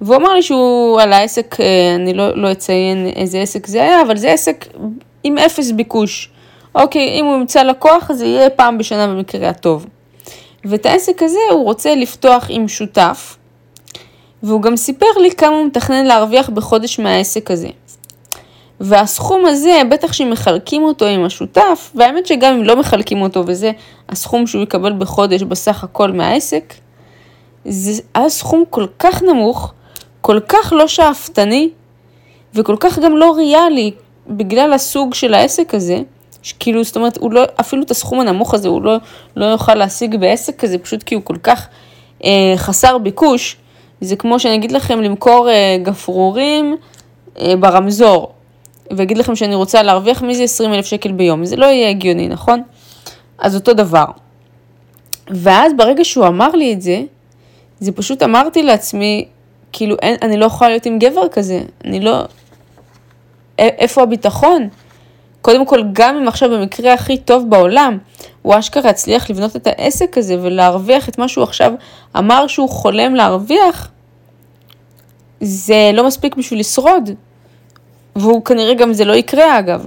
והוא 0.00 0.16
אמר 0.16 0.34
לי 0.34 0.42
שהוא 0.42 1.00
על 1.00 1.12
העסק, 1.12 1.56
אני 1.96 2.14
לא, 2.14 2.36
לא 2.36 2.52
אציין 2.52 3.06
איזה 3.16 3.38
עסק 3.40 3.66
זה 3.66 3.82
היה, 3.82 4.02
אבל 4.02 4.16
זה 4.16 4.32
עסק 4.32 4.66
עם 5.24 5.38
אפס 5.38 5.70
ביקוש. 5.70 6.30
אוקיי, 6.74 7.20
אם 7.20 7.24
הוא 7.24 7.34
ימצא 7.34 7.62
לקוח, 7.62 8.12
זה 8.12 8.26
יהיה 8.26 8.50
פעם 8.50 8.78
בשנה 8.78 9.06
במקרה 9.06 9.48
הטוב. 9.48 9.86
ואת 10.64 10.86
העסק 10.86 11.22
הזה 11.22 11.38
הוא 11.50 11.64
רוצה 11.64 11.94
לפתוח 11.94 12.46
עם 12.48 12.68
שותף, 12.68 13.36
והוא 14.42 14.62
גם 14.62 14.76
סיפר 14.76 15.06
לי 15.22 15.30
כמה 15.30 15.56
הוא 15.56 15.66
מתכנן 15.66 16.06
להרוויח 16.06 16.48
בחודש 16.48 16.98
מהעסק 17.00 17.50
הזה. 17.50 17.68
והסכום 18.80 19.46
הזה, 19.46 19.82
בטח 19.90 20.12
שמחלקים 20.12 20.82
אותו 20.82 21.06
עם 21.06 21.24
השותף, 21.24 21.92
והאמת 21.94 22.26
שגם 22.26 22.54
אם 22.54 22.64
לא 22.64 22.76
מחלקים 22.80 23.22
אותו 23.22 23.44
וזה 23.46 23.70
הסכום 24.08 24.46
שהוא 24.46 24.62
יקבל 24.62 24.92
בחודש 24.92 25.42
בסך 25.42 25.84
הכל 25.84 26.12
מהעסק, 26.12 26.74
זה 27.64 28.02
היה 28.14 28.28
סכום 28.28 28.64
כל 28.70 28.86
כך 28.98 29.22
נמוך, 29.22 29.72
כל 30.20 30.40
כך 30.48 30.72
לא 30.76 30.88
שאפתני, 30.88 31.70
וכל 32.54 32.76
כך 32.80 32.98
גם 32.98 33.16
לא 33.16 33.34
ריאלי, 33.36 33.90
בגלל 34.28 34.72
הסוג 34.72 35.14
של 35.14 35.34
העסק 35.34 35.74
הזה, 35.74 35.98
כאילו, 36.58 36.84
זאת 36.84 36.96
אומרת, 36.96 37.16
הוא 37.16 37.32
לא, 37.32 37.42
אפילו 37.60 37.82
את 37.82 37.90
הסכום 37.90 38.20
הנמוך 38.20 38.54
הזה 38.54 38.68
הוא 38.68 38.82
לא, 38.82 38.96
לא 39.36 39.44
יוכל 39.44 39.74
להשיג 39.74 40.16
בעסק 40.16 40.60
כזה, 40.60 40.78
פשוט 40.78 41.02
כי 41.02 41.14
הוא 41.14 41.22
כל 41.24 41.36
כך 41.42 41.68
אה, 42.24 42.54
חסר 42.56 42.98
ביקוש. 42.98 43.56
זה 44.00 44.16
כמו 44.16 44.40
שאני 44.40 44.54
אגיד 44.54 44.72
לכם 44.72 45.00
למכור 45.00 45.50
אה, 45.50 45.76
גפרורים 45.82 46.76
אה, 47.40 47.54
ברמזור, 47.60 48.32
ואגיד 48.90 49.18
לכם 49.18 49.36
שאני 49.36 49.54
רוצה 49.54 49.82
להרוויח 49.82 50.22
מזה 50.22 50.42
20 50.42 50.74
אלף 50.74 50.86
שקל 50.86 51.12
ביום, 51.12 51.44
זה 51.44 51.56
לא 51.56 51.66
יהיה 51.66 51.88
הגיוני, 51.88 52.28
נכון? 52.28 52.62
אז 53.38 53.54
אותו 53.54 53.74
דבר. 53.74 54.04
ואז 55.30 55.72
ברגע 55.76 56.04
שהוא 56.04 56.26
אמר 56.26 56.50
לי 56.50 56.72
את 56.72 56.82
זה, 56.82 57.02
זה 57.80 57.92
פשוט 57.92 58.22
אמרתי 58.22 58.62
לעצמי, 58.62 59.24
כאילו, 59.72 59.96
אין, 60.02 60.16
אני 60.22 60.36
לא 60.36 60.44
יכולה 60.44 60.70
להיות 60.70 60.86
עם 60.86 60.98
גבר 60.98 61.28
כזה, 61.28 61.60
אני 61.84 62.00
לא... 62.00 62.24
איפה 63.58 64.02
הביטחון? 64.02 64.68
קודם 65.42 65.66
כל, 65.66 65.82
גם 65.92 66.16
אם 66.16 66.28
עכשיו 66.28 66.50
במקרה 66.50 66.92
הכי 66.92 67.18
טוב 67.18 67.50
בעולם, 67.50 67.98
הוא 68.42 68.58
אשכרה 68.58 68.90
הצליח 68.90 69.30
לבנות 69.30 69.56
את 69.56 69.66
העסק 69.66 70.18
הזה 70.18 70.36
ולהרוויח 70.42 71.08
את 71.08 71.18
מה 71.18 71.28
שהוא 71.28 71.44
עכשיו 71.44 71.72
אמר 72.18 72.46
שהוא 72.46 72.68
חולם 72.68 73.14
להרוויח, 73.14 73.90
זה 75.40 75.90
לא 75.94 76.06
מספיק 76.06 76.36
בשביל 76.36 76.60
לשרוד. 76.60 77.10
והוא 78.16 78.44
כנראה 78.44 78.74
גם 78.74 78.92
זה 78.92 79.04
לא 79.04 79.12
יקרה 79.12 79.58
אגב. 79.58 79.86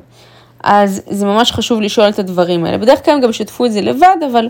אז 0.63 1.01
זה 1.09 1.25
ממש 1.25 1.51
חשוב 1.51 1.81
לשאול 1.81 2.09
את 2.09 2.19
הדברים 2.19 2.65
האלה. 2.65 2.77
בדרך 2.77 3.05
כלל 3.05 3.13
הם 3.13 3.21
גם 3.21 3.33
שתפו 3.33 3.65
את 3.65 3.71
זה 3.71 3.81
לבד, 3.81 4.17
אבל 4.31 4.49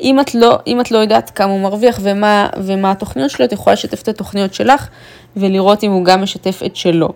אם 0.00 0.20
את 0.20 0.34
לא, 0.34 0.58
אם 0.66 0.80
את 0.80 0.90
לא 0.90 0.98
יודעת 0.98 1.30
כמה 1.30 1.52
הוא 1.52 1.60
מרוויח 1.60 1.98
ומה, 2.02 2.48
ומה 2.56 2.90
התוכניות 2.90 3.30
שלו, 3.30 3.44
את 3.44 3.52
יכולה 3.52 3.74
לשתף 3.74 4.02
את 4.02 4.08
התוכניות 4.08 4.54
שלך 4.54 4.88
ולראות 5.36 5.84
אם 5.84 5.90
הוא 5.90 6.04
גם 6.04 6.22
משתף 6.22 6.62
את 6.66 6.76
שלו. 6.76 7.08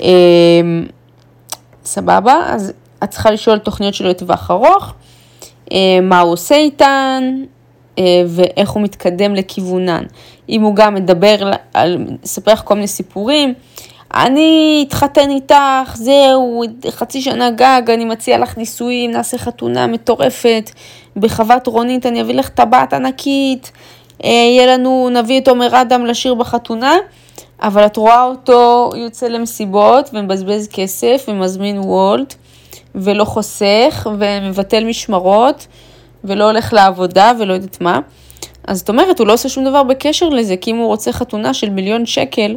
אמ, 0.00 0.86
סבבה? 1.84 2.42
אז 2.46 2.72
את 3.04 3.10
צריכה 3.10 3.30
לשאול 3.30 3.58
תוכניות 3.58 3.94
שלו 3.94 4.08
לטווח 4.08 4.50
ארוך, 4.50 4.94
אה, 5.72 5.98
מה 6.02 6.20
הוא 6.20 6.32
עושה 6.32 6.54
איתן 6.54 7.42
אה, 7.98 8.22
ואיך 8.26 8.70
הוא 8.70 8.82
מתקדם 8.82 9.34
לכיוונן. 9.34 10.04
אם 10.48 10.62
הוא 10.62 10.74
גם 10.74 10.94
מדבר, 10.94 11.50
על, 11.74 12.06
מספר 12.22 12.52
לך 12.52 12.62
כל 12.64 12.74
מיני 12.74 12.86
סיפורים, 12.86 13.54
אני 14.14 14.84
אתחתן 14.88 15.30
איתך, 15.30 15.94
זהו, 15.94 16.62
חצי 16.90 17.22
שנה 17.22 17.50
גג, 17.50 17.82
אני 17.88 18.04
מציע 18.04 18.38
לך 18.38 18.58
נישואים, 18.58 19.10
נעשה 19.10 19.38
חתונה 19.38 19.86
מטורפת, 19.86 20.70
בחוות 21.16 21.66
רונית 21.66 22.06
אני 22.06 22.20
אביא 22.20 22.34
לך 22.34 22.48
טבעת 22.48 22.92
ענקית, 22.92 23.72
אה, 24.24 24.30
יהיה 24.30 24.66
לנו, 24.66 25.08
נביא 25.12 25.40
את 25.40 25.48
עומר 25.48 25.80
אדם 25.80 26.06
לשיר 26.06 26.34
בחתונה. 26.34 26.96
אבל 27.62 27.86
את 27.86 27.96
רואה 27.96 28.24
אותו 28.24 28.90
יוצא 28.96 29.26
למסיבות 29.26 30.10
ומבזבז 30.12 30.68
כסף 30.72 31.24
ומזמין 31.28 31.78
וולט 31.78 32.34
ולא 32.94 33.24
חוסך 33.24 34.06
ומבטל 34.18 34.84
משמרות 34.84 35.66
ולא 36.24 36.44
הולך 36.44 36.72
לעבודה 36.72 37.32
ולא 37.38 37.52
יודעת 37.52 37.80
מה. 37.80 38.00
אז 38.66 38.78
זאת 38.78 38.88
אומרת, 38.88 39.18
הוא 39.18 39.26
לא 39.26 39.32
עושה 39.32 39.48
שום 39.48 39.64
דבר 39.64 39.82
בקשר 39.82 40.28
לזה, 40.28 40.56
כי 40.56 40.70
אם 40.70 40.76
הוא 40.76 40.86
רוצה 40.86 41.12
חתונה 41.12 41.54
של 41.54 41.70
מיליון 41.70 42.06
שקל, 42.06 42.56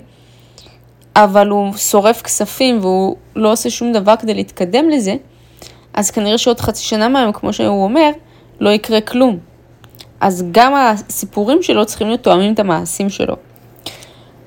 אבל 1.17 1.47
הוא 1.47 1.73
שורף 1.73 2.21
כספים 2.21 2.79
והוא 2.81 3.15
לא 3.35 3.51
עושה 3.51 3.69
שום 3.69 3.91
דבר 3.91 4.15
כדי 4.19 4.33
להתקדם 4.33 4.89
לזה, 4.89 5.15
אז 5.93 6.11
כנראה 6.11 6.37
שעוד 6.37 6.59
חצי 6.59 6.83
שנה 6.83 7.07
מהיום, 7.07 7.31
כמו 7.31 7.53
שהוא 7.53 7.83
אומר, 7.83 8.09
לא 8.59 8.69
יקרה 8.69 9.01
כלום. 9.01 9.37
אז 10.21 10.45
גם 10.51 10.73
הסיפורים 10.75 11.63
שלו 11.63 11.85
צריכים 11.85 12.07
להיות 12.07 12.23
תואמים 12.23 12.53
את 12.53 12.59
המעשים 12.59 13.09
שלו. 13.09 13.35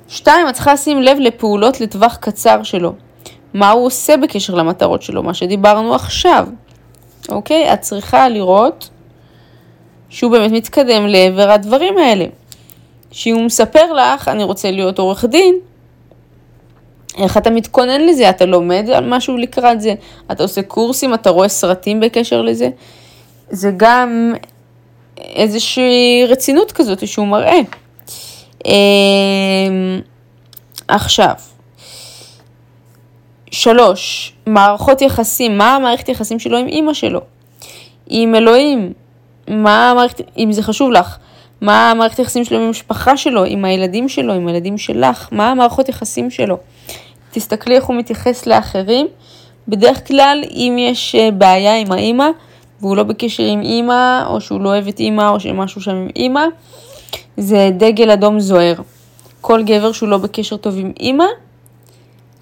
שתיים, 0.09 0.49
את 0.49 0.55
צריכה 0.55 0.73
לשים 0.73 1.03
לב 1.03 1.19
לפעולות 1.21 1.81
לטווח 1.81 2.17
קצר 2.17 2.63
שלו. 2.63 2.93
מה 3.55 3.71
הוא 3.71 3.87
עושה 3.87 4.17
בקשר 4.17 4.55
למטרות 4.55 5.03
שלו, 5.03 5.23
מה 5.23 5.35
שדיברנו 5.35 5.95
עכשיו. 5.95 6.49
אוקיי? 7.29 7.73
את 7.73 7.81
צריכה 7.81 8.29
לראות 8.29 8.91
שהוא 10.09 10.33
באמת 10.33 10.51
מתקדם 10.53 11.07
לעבר 11.07 11.51
הדברים 11.51 11.99
האלה. 11.99 12.25
שאם 13.11 13.35
הוא 13.35 13.45
מספר 13.45 13.93
לך, 13.93 14.29
אני 14.29 14.45
רוצה 14.45 14.71
להיות 14.71 14.99
עורך 14.99 15.25
דין, 15.25 15.55
איך 17.19 17.37
אתה 17.37 17.51
מתכונן 17.51 18.01
לזה? 18.01 18.31
אתה 18.31 18.47
לומד 18.47 18.91
על 18.95 19.09
משהו 19.09 19.37
לקראת 19.37 19.81
זה? 19.81 19.95
אתה 20.33 20.43
עושה 20.43 20.63
קורסים? 20.63 21.15
אתה 21.15 21.31
רואה 21.31 21.49
סרטים 21.49 22.01
בקשר 22.01 22.43
לזה? 22.43 22.69
זה 23.51 23.71
גם 23.77 24.33
איזושהי 25.17 26.25
רצינות 26.29 26.73
כזאת 26.73 27.09
שהוא 27.09 27.27
מראה. 27.27 27.59
אמ, 28.65 30.01
עכשיו, 30.89 31.35
שלוש, 33.51 34.33
מערכות 34.47 35.03
יחסים, 35.03 35.59
מה 35.59 35.77
המערכת 35.77 36.09
יחסים 36.09 36.39
שלו 36.39 36.59
עם 36.59 36.67
אימא 36.67 36.95
שלו? 36.95 37.21
עם 38.07 38.35
אלוהים, 38.35 38.93
מה 39.49 39.91
המערכת, 39.91 40.21
אם 40.39 40.53
זה 40.53 40.63
חשוב 40.63 40.91
לך, 40.91 41.17
מה 41.61 41.91
המערכת 41.91 42.19
יחסים 42.19 42.45
שלו 42.45 42.59
עם 42.59 42.65
המשפחה 42.65 43.17
שלו, 43.17 43.45
עם 43.45 43.65
הילדים 43.65 44.09
שלו, 44.09 44.33
עם 44.33 44.49
הילדים 44.49 44.79
שלך, 44.79 45.29
מה 45.33 45.51
המערכות 45.51 45.89
יחסים 45.89 46.31
שלו? 46.31 46.57
תסתכלי 47.31 47.77
איך 47.77 47.85
הוא 47.85 47.97
מתייחס 47.97 48.47
לאחרים. 48.47 49.07
בדרך 49.69 50.09
כלל, 50.09 50.43
אם 50.51 50.77
יש 50.79 51.15
אה, 51.15 51.31
בעיה 51.31 51.77
עם 51.77 51.93
האימא, 51.93 52.27
והוא 52.81 52.97
לא 52.97 53.03
בקשר 53.03 53.43
עם 53.43 53.63
אימא, 53.63 54.27
או 54.27 54.41
שהוא 54.41 54.61
לא 54.61 54.69
אוהב 54.69 54.89
את 54.89 55.01
אימא, 55.01 55.29
או 55.29 55.41
שמשהו 55.41 55.81
שם 55.81 55.97
עם 55.97 56.09
אימא, 56.17 56.45
זה 57.37 57.71
דגל 57.77 58.11
אדום 58.11 58.41
זוהר. 58.41 58.75
כל 59.41 59.63
גבר 59.63 59.93
שהוא 59.93 60.09
לא 60.09 60.19
בקשר 60.19 60.57
טוב 60.57 60.79
עם 60.79 60.93
אימא, 61.01 61.25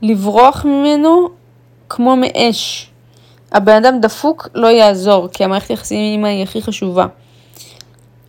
לברוח 0.03 0.64
ממנו 0.64 1.29
כמו 1.88 2.16
מאש. 2.16 2.90
הבן 3.53 3.85
אדם 3.85 4.01
דפוק 4.01 4.48
לא 4.55 4.66
יעזור, 4.66 5.29
כי 5.29 5.44
המערכת 5.44 5.70
יחסים 5.70 5.98
עם 5.98 6.05
אימא 6.12 6.27
היא 6.27 6.42
הכי 6.42 6.62
חשובה. 6.62 7.07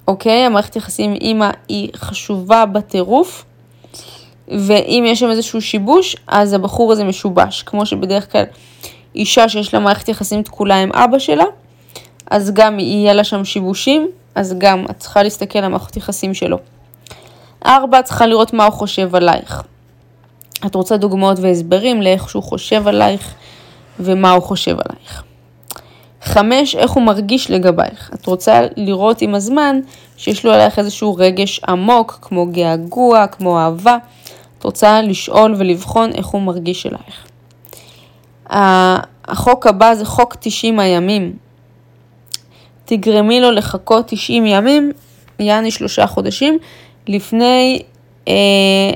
אוקיי? 0.08 0.46
המערכת 0.46 0.76
יחסים 0.76 1.12
עם 1.12 1.18
אימא 1.22 1.50
היא 1.68 1.90
חשובה 1.96 2.66
בטירוף, 2.66 3.46
ואם 4.50 5.04
יש 5.08 5.20
שם 5.20 5.30
איזשהו 5.30 5.62
שיבוש, 5.62 6.16
אז 6.28 6.54
הבחור 6.54 6.92
הזה 6.92 7.04
משובש. 7.04 7.64
כמו 7.64 7.86
שבדרך 7.86 8.32
כלל 8.32 8.44
אישה 9.16 9.50
שיש 9.50 9.74
לה 9.74 9.80
מערכת 9.80 10.10
יחסים 10.10 10.44
תקולה 10.44 10.82
עם 10.82 10.92
אבא 10.94 11.20
שלה, 11.20 11.46
אז 12.32 12.52
גם 12.54 12.80
יהיה 12.80 13.14
לה 13.14 13.24
שם 13.24 13.46
שיבושים, 13.46 14.08
אז 14.36 14.56
גם 14.58 14.86
את 14.90 14.98
צריכה 14.98 15.24
להסתכל 15.24 15.60
על 15.60 15.66
המערכות 15.66 15.98
יחסים 15.98 16.34
שלו. 16.34 16.58
ארבע, 17.66 18.00
את 18.00 18.06
צריכה 18.06 18.28
לראות 18.28 18.54
מה 18.54 18.66
הוא 18.66 18.74
חושב 18.74 19.16
עלייך. 19.16 19.64
את 20.66 20.76
רוצה 20.76 20.98
דוגמאות 20.98 21.40
והסברים 21.40 22.02
לאיך 22.02 22.30
שהוא 22.30 22.44
חושב 22.44 22.88
עלייך 22.88 23.34
ומה 24.00 24.32
הוא 24.32 24.44
חושב 24.44 24.76
עלייך. 24.86 25.24
חמש, 26.22 26.76
איך 26.76 26.92
הוא 26.92 27.04
מרגיש 27.04 27.52
לגבייך. 27.52 28.12
את 28.14 28.26
רוצה 28.26 28.62
לראות 28.78 29.22
עם 29.22 29.36
הזמן 29.36 29.80
שיש 30.18 30.46
לו 30.46 30.52
עלייך 30.52 30.80
איזשהו 30.80 31.16
רגש 31.16 31.60
עמוק, 31.68 32.20
כמו 32.22 32.46
געגוע, 32.46 33.28
כמו 33.28 33.60
אהבה. 33.60 33.98
את 34.60 34.64
רוצה 34.64 35.02
לשאול 35.02 35.56
ולבחון 35.58 36.12
איך 36.12 36.28
הוא 36.28 36.42
מרגיש 36.42 36.86
אלייך. 36.86 37.28
החוק 39.26 39.68
הבא 39.68 39.96
זה 39.96 40.06
חוק 40.06 40.36
90 40.40 40.80
הימים. 40.80 41.34
תגרמי 42.86 43.40
לו 43.40 43.52
לחכות 43.52 44.08
90 44.08 44.46
ימים, 44.46 44.92
יעני 45.40 45.72
שלושה 45.72 46.08
חודשים, 46.08 46.58
לפני 47.08 47.82
אה, 48.28 48.34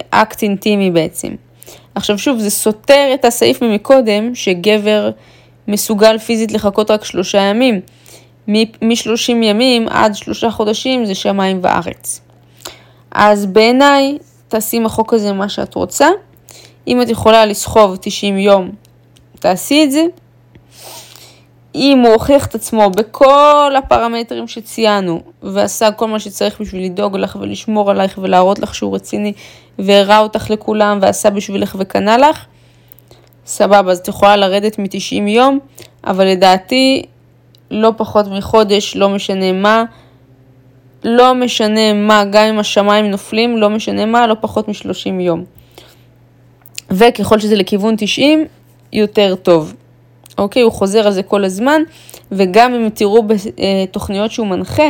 אקט 0.10 0.44
אינטימי 0.44 0.92
בעצם. 0.92 1.36
עכשיו 1.96 2.18
שוב, 2.18 2.40
זה 2.40 2.50
סותר 2.50 3.12
את 3.14 3.26
הסעיף 3.26 3.62
ממקודם, 3.62 4.36
שגבר 4.36 5.12
מסוגל 5.68 6.18
פיזית 6.18 6.52
לחכות 6.52 6.92
רק 6.92 7.06
שלושה 7.06 7.42
ימים. 7.42 7.82
מ-30 8.48 9.30
ימים 9.30 9.88
עד 9.90 10.16
שלושה 10.16 10.52
חודשים 10.52 11.06
זה 11.06 11.16
שמיים 11.16 11.60
וארץ. 11.62 12.22
אז 13.12 13.46
בעיניי, 13.46 14.18
תעשי 14.54 14.78
עם 14.78 14.86
החוק 14.86 15.14
הזה 15.14 15.34
מה 15.34 15.50
שאת 15.50 15.76
רוצה. 15.76 16.08
אם 16.88 17.02
את 17.02 17.10
יכולה 17.10 17.46
לסחוב 17.46 17.98
90 18.02 18.38
יום, 18.38 18.70
תעשי 19.40 19.84
את 19.84 19.92
זה. 19.92 20.06
אם 21.76 22.02
הוא 22.06 22.14
הוכיח 22.14 22.46
את 22.46 22.56
עצמו 22.56 22.90
בכל 22.90 23.74
הפרמטרים 23.78 24.48
שציינו, 24.48 25.22
ועשה 25.44 25.92
כל 25.92 26.08
מה 26.08 26.20
שצריך 26.20 26.62
בשביל 26.62 26.86
לדאוג 26.86 27.18
לך 27.18 27.38
ולשמור 27.42 27.92
עלייך 27.92 28.20
ולהראות 28.22 28.60
לך 28.60 28.76
שהוא 28.76 28.96
רציני, 28.96 29.34
והראה 29.80 30.20
אותך 30.20 30.50
לכולם 30.50 31.00
ועשה 31.02 31.30
בשבילך 31.30 31.76
וקנה 31.80 32.18
לך, 32.18 32.46
סבבה, 33.46 33.92
אז 33.92 33.98
את 33.98 34.08
יכולה 34.08 34.36
לרדת 34.36 34.80
מ-90 34.80 35.30
יום, 35.30 35.60
אבל 36.08 36.26
לדעתי 36.28 37.04
לא 37.72 37.92
פחות 37.98 38.28
מחודש, 38.28 38.96
לא 38.96 39.10
משנה 39.10 39.52
מה, 39.52 39.84
לא 41.04 41.36
משנה 41.36 41.94
מה, 41.94 42.24
גם 42.26 42.46
אם 42.46 42.60
השמיים 42.60 43.06
נופלים, 43.06 43.58
לא 43.58 43.70
משנה 43.70 44.06
מה, 44.06 44.28
לא 44.28 44.36
פחות 44.42 44.68
מ-30 44.68 45.22
יום. 45.22 45.44
וככל 46.92 47.40
שזה 47.40 47.56
לכיוון 47.56 47.96
90, 47.98 48.46
יותר 48.94 49.36
טוב. 49.36 49.74
אוקיי? 50.38 50.62
הוא 50.62 50.72
חוזר 50.72 51.08
על 51.08 51.12
זה 51.12 51.24
כל 51.24 51.44
הזמן, 51.44 51.82
וגם 52.32 52.74
אם 52.74 52.90
תראו 52.90 53.24
בתוכניות 53.24 54.32
שהוא 54.32 54.48
מנחה, 54.48 54.90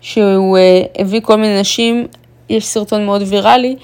שהוא 0.00 0.58
אה, 0.58 0.82
הביא 0.98 1.20
כל 1.20 1.36
מיני 1.36 1.60
נשים, 1.60 2.06
יש 2.48 2.66
סרטון 2.66 3.06
מאוד 3.06 3.22
ויראלי, 3.26 3.76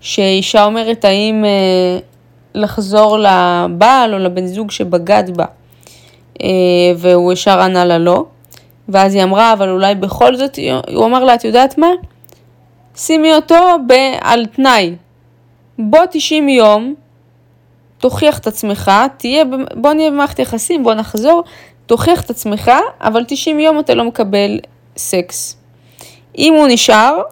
שאישה 0.00 0.64
אומרת 0.64 1.04
האם 1.04 1.44
אה, 1.44 1.98
לחזור 2.54 3.18
לבעל 3.18 4.14
או 4.14 4.18
לבן 4.18 4.46
זוג 4.46 4.70
שבגד 4.70 5.24
בה, 5.36 5.44
אה, 6.42 6.48
והוא 6.96 7.32
ישר 7.32 7.60
ענה 7.60 7.84
לה 7.84 7.98
לא, 7.98 8.24
ואז 8.88 9.14
היא 9.14 9.22
אמרה, 9.22 9.52
אבל 9.52 9.70
אולי 9.70 9.94
בכל 9.94 10.36
זאת, 10.36 10.58
הוא 10.94 11.06
אמר 11.06 11.24
לה, 11.24 11.34
את 11.34 11.44
יודעת 11.44 11.78
מה? 11.78 11.90
שימי 12.96 13.34
אותו 13.34 13.76
ב- 13.88 14.18
על 14.20 14.46
תנאי. 14.46 14.94
בוא 15.78 16.00
90 16.10 16.48
יום, 16.48 16.94
תוכיח 17.98 18.38
את 18.38 18.46
עצמך, 18.46 18.92
תהיה, 19.16 19.44
בוא 19.74 19.92
נהיה 19.92 20.10
במערכת 20.10 20.38
יחסים, 20.38 20.82
בוא 20.84 20.94
נחזור, 20.94 21.44
תוכיח 21.86 22.20
את 22.20 22.30
עצמך, 22.30 22.70
אבל 23.00 23.24
90 23.28 23.60
יום 23.60 23.78
אתה 23.78 23.94
לא 23.94 24.04
מקבל 24.04 24.58
סקס. 24.96 25.56
אם 26.38 26.54
הוא 26.54 26.66
נשאר, 26.68 27.22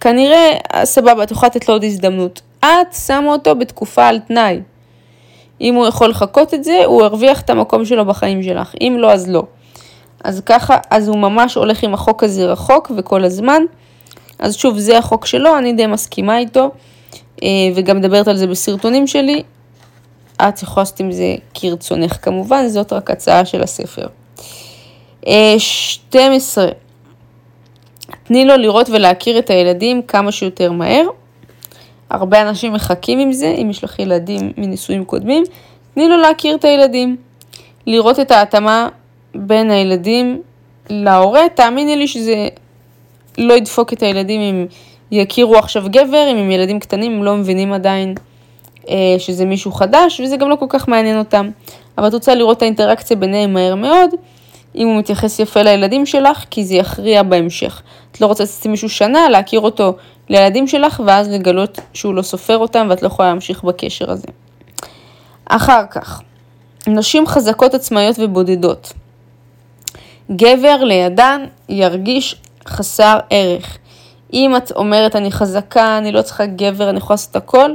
כנראה, 0.00 0.52
סבבה, 0.84 1.22
את 1.22 1.30
יכולה 1.30 1.48
לתת 1.48 1.68
לו 1.68 1.74
עוד 1.74 1.84
הזדמנות. 1.84 2.42
את 2.60 2.94
שמה 3.06 3.32
אותו 3.32 3.54
בתקופה 3.54 4.06
על 4.06 4.18
תנאי. 4.18 4.60
אם 5.62 5.74
הוא 5.74 5.86
יכול 5.86 6.10
לחכות 6.10 6.54
את 6.54 6.64
זה, 6.64 6.82
הוא 6.84 7.02
הרוויח 7.02 7.40
את 7.40 7.50
המקום 7.50 7.84
שלו 7.84 8.04
בחיים 8.04 8.42
שלך. 8.42 8.74
אם 8.80 8.96
לא, 8.98 9.12
אז 9.12 9.30
לא. 9.30 9.42
אז 10.24 10.42
ככה, 10.46 10.76
אז 10.90 11.08
הוא 11.08 11.18
ממש 11.18 11.54
הולך 11.54 11.82
עם 11.82 11.94
החוק 11.94 12.24
הזה 12.24 12.46
רחוק 12.46 12.90
וכל 12.96 13.24
הזמן. 13.24 13.62
אז 14.38 14.56
שוב, 14.56 14.78
זה 14.78 14.98
החוק 14.98 15.26
שלו, 15.26 15.58
אני 15.58 15.72
די 15.72 15.86
מסכימה 15.86 16.38
איתו. 16.38 16.70
אה, 17.42 17.48
וגם 17.74 17.96
מדברת 17.96 18.28
על 18.28 18.36
זה 18.36 18.46
בסרטונים 18.46 19.06
שלי. 19.06 19.42
את 20.36 20.62
יכולה 20.62 20.82
לעשות 20.82 21.00
עם 21.00 21.12
זה 21.12 21.34
כרצונך 21.54 22.16
כמובן, 22.22 22.68
זאת 22.68 22.92
רק 22.92 23.10
הצעה 23.10 23.44
של 23.44 23.62
הספר. 23.62 24.06
12. 25.58 26.64
אה, 26.64 26.70
תני 28.24 28.44
לו 28.44 28.56
לראות 28.56 28.90
ולהכיר 28.90 29.38
את 29.38 29.50
הילדים 29.50 30.02
כמה 30.02 30.32
שיותר 30.32 30.72
מהר. 30.72 31.06
הרבה 32.12 32.42
אנשים 32.42 32.72
מחכים 32.72 33.18
עם 33.18 33.32
זה, 33.32 33.54
אם 33.62 33.70
יש 33.70 33.84
לך 33.84 33.98
ילדים 33.98 34.52
מנישואים 34.56 35.04
קודמים, 35.04 35.44
תני 35.94 36.08
לו 36.08 36.16
להכיר 36.16 36.54
את 36.54 36.64
הילדים. 36.64 37.16
לראות 37.86 38.20
את 38.20 38.30
ההתאמה 38.30 38.88
בין 39.34 39.70
הילדים 39.70 40.42
להורה, 40.90 41.48
תאמיני 41.54 41.96
לי 41.96 42.08
שזה 42.08 42.48
לא 43.38 43.54
ידפוק 43.54 43.92
את 43.92 44.02
הילדים 44.02 44.40
אם 44.40 44.66
יכירו 45.10 45.56
עכשיו 45.56 45.84
גבר, 45.90 46.28
אם 46.30 46.36
הם 46.36 46.50
ילדים 46.50 46.80
קטנים, 46.80 47.12
הם 47.12 47.24
לא 47.24 47.36
מבינים 47.36 47.72
עדיין 47.72 48.14
אה, 48.88 49.14
שזה 49.18 49.44
מישהו 49.44 49.72
חדש, 49.72 50.20
וזה 50.20 50.36
גם 50.36 50.48
לא 50.48 50.56
כל 50.56 50.66
כך 50.68 50.88
מעניין 50.88 51.18
אותם. 51.18 51.50
אבל 51.98 52.08
את 52.08 52.14
רוצה 52.14 52.34
לראות 52.34 52.56
את 52.56 52.62
האינטראקציה 52.62 53.16
ביניהם 53.16 53.52
מהר 53.52 53.74
מאוד, 53.74 54.10
אם 54.74 54.88
הוא 54.88 54.98
מתייחס 54.98 55.38
יפה 55.38 55.62
לילדים 55.62 56.06
שלך, 56.06 56.44
כי 56.50 56.64
זה 56.64 56.74
יכריע 56.74 57.22
בהמשך. 57.22 57.82
את 58.12 58.20
לא 58.20 58.26
רוצה 58.26 58.44
לצאת 58.44 58.66
מישהו 58.66 58.88
שנה, 58.88 59.28
להכיר 59.28 59.60
אותו 59.60 59.94
לילדים 60.28 60.68
שלך, 60.68 61.02
ואז 61.06 61.28
לגלות 61.28 61.78
שהוא 61.94 62.14
לא 62.14 62.22
סופר 62.22 62.58
אותם, 62.58 62.86
ואת 62.90 63.02
לא 63.02 63.06
יכולה 63.06 63.28
להמשיך 63.28 63.64
בקשר 63.64 64.10
הזה. 64.10 64.26
אחר 65.46 65.82
כך, 65.90 66.22
נשים 66.86 67.26
חזקות 67.26 67.74
עצמאיות 67.74 68.16
ובודדות. 68.18 68.92
גבר 70.30 70.84
לידן 70.84 71.44
ירגיש 71.68 72.36
חסר 72.66 73.18
ערך. 73.30 73.78
אם 74.32 74.56
את 74.56 74.72
אומרת, 74.72 75.16
אני 75.16 75.32
חזקה, 75.32 75.98
אני 75.98 76.12
לא 76.12 76.22
צריכה 76.22 76.46
גבר, 76.46 76.90
אני 76.90 76.98
יכולה 76.98 77.14
לעשות 77.14 77.36
הכל, 77.36 77.74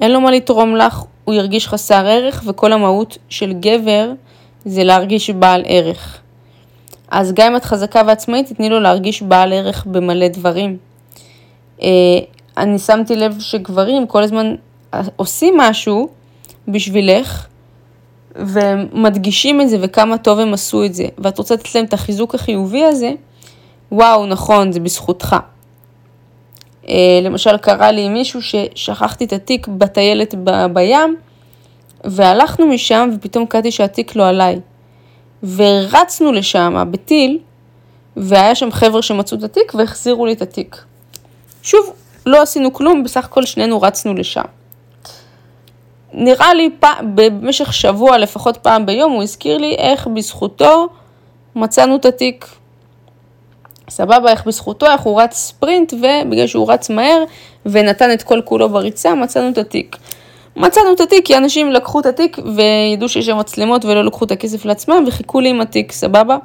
אין 0.00 0.12
לו 0.12 0.20
מה 0.20 0.30
לתרום 0.30 0.76
לך, 0.76 1.02
הוא 1.24 1.34
ירגיש 1.34 1.68
חסר 1.68 2.06
ערך, 2.06 2.42
וכל 2.46 2.72
המהות 2.72 3.18
של 3.28 3.52
גבר 3.52 4.12
זה 4.64 4.84
להרגיש 4.84 5.30
בעל 5.30 5.62
ערך. 5.66 6.18
אז 7.10 7.32
גם 7.32 7.46
אם 7.46 7.56
את 7.56 7.64
חזקה 7.64 8.02
ועצמאית, 8.06 8.48
תתני 8.48 8.68
לו 8.68 8.80
להרגיש 8.80 9.22
בעל 9.22 9.52
ערך 9.52 9.86
במלא 9.86 10.28
דברים. 10.28 10.76
אה, 11.82 11.88
אני 12.56 12.78
שמתי 12.78 13.16
לב 13.16 13.40
שגברים 13.40 14.06
כל 14.06 14.22
הזמן 14.22 14.54
עושים 15.16 15.56
משהו 15.56 16.08
בשבילך, 16.68 17.46
ומדגישים 18.36 19.60
את 19.60 19.68
זה 19.68 19.76
וכמה 19.80 20.18
טוב 20.18 20.38
הם 20.38 20.54
עשו 20.54 20.84
את 20.84 20.94
זה, 20.94 21.04
ואת 21.18 21.38
רוצה 21.38 21.54
לתת 21.54 21.74
להם 21.74 21.84
את 21.84 21.94
החיזוק 21.94 22.34
החיובי 22.34 22.84
הזה, 22.84 23.12
וואו, 23.92 24.26
נכון, 24.26 24.72
זה 24.72 24.80
בזכותך. 24.80 25.36
אה, 26.88 27.20
למשל, 27.22 27.56
קרה 27.56 27.90
לי 27.92 28.02
עם 28.02 28.12
מישהו 28.12 28.40
ששכחתי 28.42 29.24
את 29.24 29.32
התיק 29.32 29.68
בטיילת 29.68 30.34
ב- 30.44 30.66
בים, 30.66 31.16
והלכנו 32.04 32.66
משם 32.66 33.10
ופתאום 33.14 33.46
קראתי 33.46 33.70
שהתיק 33.70 34.16
לא 34.16 34.28
עליי. 34.28 34.60
ורצנו 35.42 36.32
לשם 36.32 36.84
בטיל, 36.90 37.38
והיה 38.16 38.54
שם 38.54 38.70
חבר'ה 38.70 39.02
שמצאו 39.02 39.38
את 39.38 39.42
התיק 39.42 39.74
והחזירו 39.74 40.26
לי 40.26 40.32
את 40.32 40.42
התיק. 40.42 40.84
שוב, 41.62 41.92
לא 42.26 42.42
עשינו 42.42 42.72
כלום, 42.72 43.04
בסך 43.04 43.24
הכל 43.24 43.44
שנינו 43.44 43.82
רצנו 43.82 44.14
לשם. 44.14 44.42
נראה 46.12 46.54
לי 46.54 46.70
פ... 46.80 46.86
במשך 47.14 47.72
שבוע, 47.72 48.18
לפחות 48.18 48.56
פעם 48.56 48.86
ביום, 48.86 49.12
הוא 49.12 49.22
הזכיר 49.22 49.58
לי 49.58 49.74
איך 49.78 50.06
בזכותו 50.06 50.88
מצאנו 51.56 51.96
את 51.96 52.04
התיק. 52.04 52.46
סבבה, 53.90 54.30
איך 54.30 54.46
בזכותו, 54.46 54.86
איך 54.86 55.00
הוא 55.00 55.20
רץ 55.20 55.34
ספרינט, 55.34 55.92
ובגלל 55.92 56.46
שהוא 56.46 56.72
רץ 56.72 56.90
מהר 56.90 57.24
ונתן 57.66 58.12
את 58.12 58.22
כל 58.22 58.40
כולו 58.44 58.68
בריצה, 58.68 59.14
מצאנו 59.14 59.48
את 59.48 59.58
התיק. 59.58 59.96
מצאנו 60.56 60.92
את 60.92 61.00
התיק 61.00 61.26
כי 61.26 61.36
אנשים 61.36 61.72
לקחו 61.72 62.00
את 62.00 62.06
התיק 62.06 62.38
וידעו 62.56 63.08
שיש 63.08 63.26
שם 63.26 63.38
מצלמות 63.38 63.84
ולא 63.84 64.04
לקחו 64.04 64.24
את 64.24 64.30
הכסף 64.30 64.64
לעצמם 64.64 65.04
וחיכו 65.06 65.40
לי 65.40 65.48
עם 65.48 65.60
התיק, 65.60 65.92
סבבה? 65.92 66.36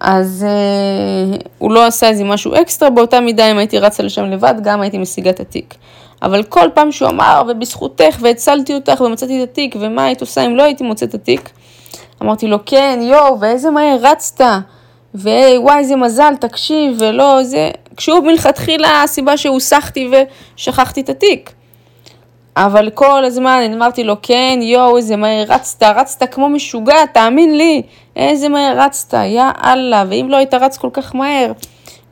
אז 0.00 0.46
אה, 0.48 1.38
הוא 1.58 1.72
לא 1.72 1.86
עשה 1.86 2.08
איזה 2.08 2.24
משהו 2.24 2.54
אקסטרה, 2.62 2.90
באותה 2.90 3.20
מידה 3.20 3.50
אם 3.50 3.58
הייתי 3.58 3.78
רצה 3.78 4.02
לשם 4.02 4.24
לבד, 4.24 4.54
גם 4.62 4.80
הייתי 4.80 4.98
משיגה 4.98 5.30
את 5.30 5.40
התיק. 5.40 5.74
אבל 6.22 6.42
כל 6.42 6.68
פעם 6.74 6.92
שהוא 6.92 7.08
אמר, 7.08 7.42
ובזכותך, 7.48 8.16
והצלתי 8.20 8.74
אותך, 8.74 9.00
ומצאתי 9.00 9.42
את 9.42 9.48
התיק, 9.48 9.76
ומה 9.80 10.04
היית 10.04 10.20
עושה 10.20 10.46
אם 10.46 10.56
לא 10.56 10.62
הייתי 10.62 10.84
מוצאת 10.84 11.08
את 11.08 11.14
התיק? 11.14 11.50
אמרתי 12.22 12.46
לו, 12.46 12.58
כן, 12.66 12.98
יואו, 13.02 13.40
ואיזה 13.40 13.70
מהר 13.70 13.96
רצת. 14.00 14.44
ווואי, 15.14 15.78
איזה 15.78 15.96
מזל, 15.96 16.34
תקשיב, 16.40 16.96
ולא, 16.98 17.42
זה... 17.42 17.70
כשהוא 17.96 18.20
מלכתחילה 18.20 19.02
הסיבה 19.02 19.36
שהוסחתי 19.36 20.10
ושכחתי 20.56 21.00
את 21.00 21.08
התיק. 21.08 21.52
אבל 22.56 22.90
כל 22.90 23.24
הזמן 23.24 23.70
אמרתי 23.74 24.04
לו, 24.04 24.16
כן, 24.22 24.58
יואו, 24.62 24.96
איזה 24.96 25.16
מהר 25.16 25.44
רצת, 25.48 25.82
רצת 25.82 26.34
כמו 26.34 26.48
משוגע, 26.48 27.06
תאמין 27.06 27.56
לי, 27.56 27.82
איזה 28.16 28.48
מהר 28.48 28.80
רצת, 28.80 29.14
יא 29.14 29.42
אללה, 29.64 30.04
ואם 30.08 30.26
לא 30.28 30.36
היית 30.36 30.54
רץ 30.54 30.76
כל 30.76 30.88
כך 30.92 31.14
מהר. 31.14 31.52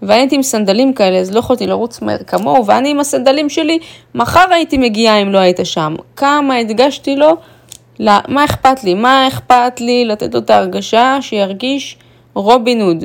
ואני 0.03 0.21
הייתי 0.21 0.37
עם 0.37 0.43
סנדלים 0.43 0.93
כאלה, 0.93 1.19
אז 1.19 1.35
לא 1.35 1.39
יכולתי 1.39 1.67
לרוץ 1.67 2.03
מהר 2.03 2.19
כמוהו, 2.27 2.67
ואני 2.67 2.91
עם 2.91 3.01
הסנדלים 3.01 3.49
שלי, 3.49 3.79
מחר 4.15 4.53
הייתי 4.53 4.79
מגיעה 4.79 5.23
אם 5.23 5.33
לא 5.33 5.39
היית 5.39 5.61
שם. 5.65 5.95
כמה 6.17 6.57
הדגשתי 6.57 7.17
לו 7.17 7.37
لا, 7.99 8.21
מה 8.29 8.45
אכפת 8.45 8.85
לי? 8.85 8.95
מה 8.95 9.29
אכפת 9.29 9.81
לי 9.81 10.05
לתת 10.05 10.35
לו 10.35 10.41
את 10.41 10.51
ההרגשה 10.51 11.19
שירגיש 11.21 11.97
רובין 12.35 12.81
הוד, 12.81 13.05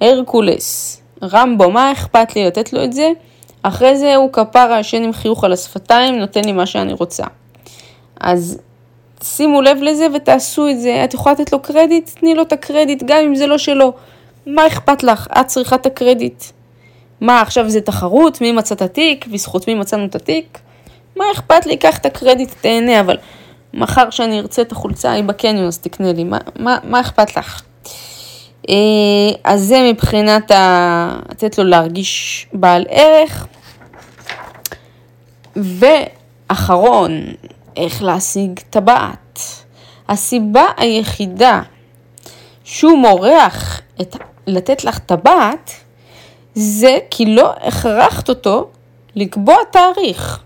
הרקולס, 0.00 1.00
רמבו, 1.22 1.70
מה 1.70 1.92
אכפת 1.92 2.36
לי 2.36 2.44
לתת 2.46 2.72
לו 2.72 2.84
את 2.84 2.92
זה? 2.92 3.10
אחרי 3.62 3.96
זה 3.96 4.14
הוא 4.14 4.32
כפרה 4.32 4.80
ישן 4.80 5.02
עם 5.02 5.12
חיוך 5.12 5.44
על 5.44 5.52
השפתיים, 5.52 6.18
נותן 6.18 6.44
לי 6.44 6.52
מה 6.52 6.66
שאני 6.66 6.92
רוצה. 6.92 7.24
אז 8.20 8.58
שימו 9.22 9.62
לב 9.62 9.78
לזה 9.82 10.06
ותעשו 10.14 10.68
את 10.68 10.80
זה. 10.80 11.04
את 11.04 11.14
יכולה 11.14 11.34
לתת 11.34 11.52
לו 11.52 11.62
קרדיט, 11.62 12.10
תני 12.20 12.34
לו 12.34 12.42
את 12.42 12.52
הקרדיט, 12.52 13.02
גם 13.06 13.18
אם 13.24 13.34
זה 13.34 13.46
לא 13.46 13.58
שלו. 13.58 13.92
מה 14.46 14.66
אכפת 14.66 15.02
לך? 15.02 15.26
את 15.40 15.46
צריכה 15.46 15.76
את 15.76 15.86
הקרדיט. 15.86 16.44
מה, 17.20 17.40
עכשיו 17.40 17.70
זה 17.70 17.80
תחרות? 17.80 18.40
מי 18.40 18.52
מצא 18.52 18.74
את 18.74 18.82
התיק? 18.82 19.26
בזכות 19.26 19.68
מי 19.68 19.74
מצאנו 19.74 20.04
את 20.04 20.14
התיק? 20.14 20.58
מה 21.16 21.24
אכפת 21.34 21.66
לי? 21.66 21.76
קח 21.76 21.98
את 21.98 22.06
הקרדיט, 22.06 22.50
תהנה, 22.60 23.00
אבל 23.00 23.16
מחר 23.74 24.10
שאני 24.10 24.40
ארצה 24.40 24.62
את 24.62 24.72
החולצה 24.72 25.10
ההיא 25.10 25.24
בקניון, 25.24 25.66
אז 25.66 25.78
תקנה 25.78 26.12
לי. 26.12 26.24
מה, 26.24 26.38
מה, 26.58 26.78
מה 26.84 27.00
אכפת 27.00 27.36
לך? 27.36 27.62
אה, 28.68 28.74
אז 29.44 29.62
זה 29.62 29.88
מבחינת 29.90 30.50
ה... 30.50 31.20
לתת 31.30 31.58
לו 31.58 31.64
להרגיש 31.64 32.46
בעל 32.52 32.84
ערך. 32.88 33.46
ואחרון, 35.56 37.22
איך 37.76 38.02
להשיג 38.02 38.60
טבעת. 38.70 39.40
הסיבה 40.08 40.64
היחידה 40.76 41.62
שהוא 42.64 42.98
מורח 42.98 43.80
את, 44.00 44.16
לתת 44.46 44.84
לך 44.84 44.98
טבעת, 44.98 45.70
זה 46.54 46.98
כי 47.10 47.26
לא 47.26 47.52
הכרחת 47.60 48.28
אותו 48.28 48.68
לקבוע 49.14 49.56
תאריך. 49.70 50.42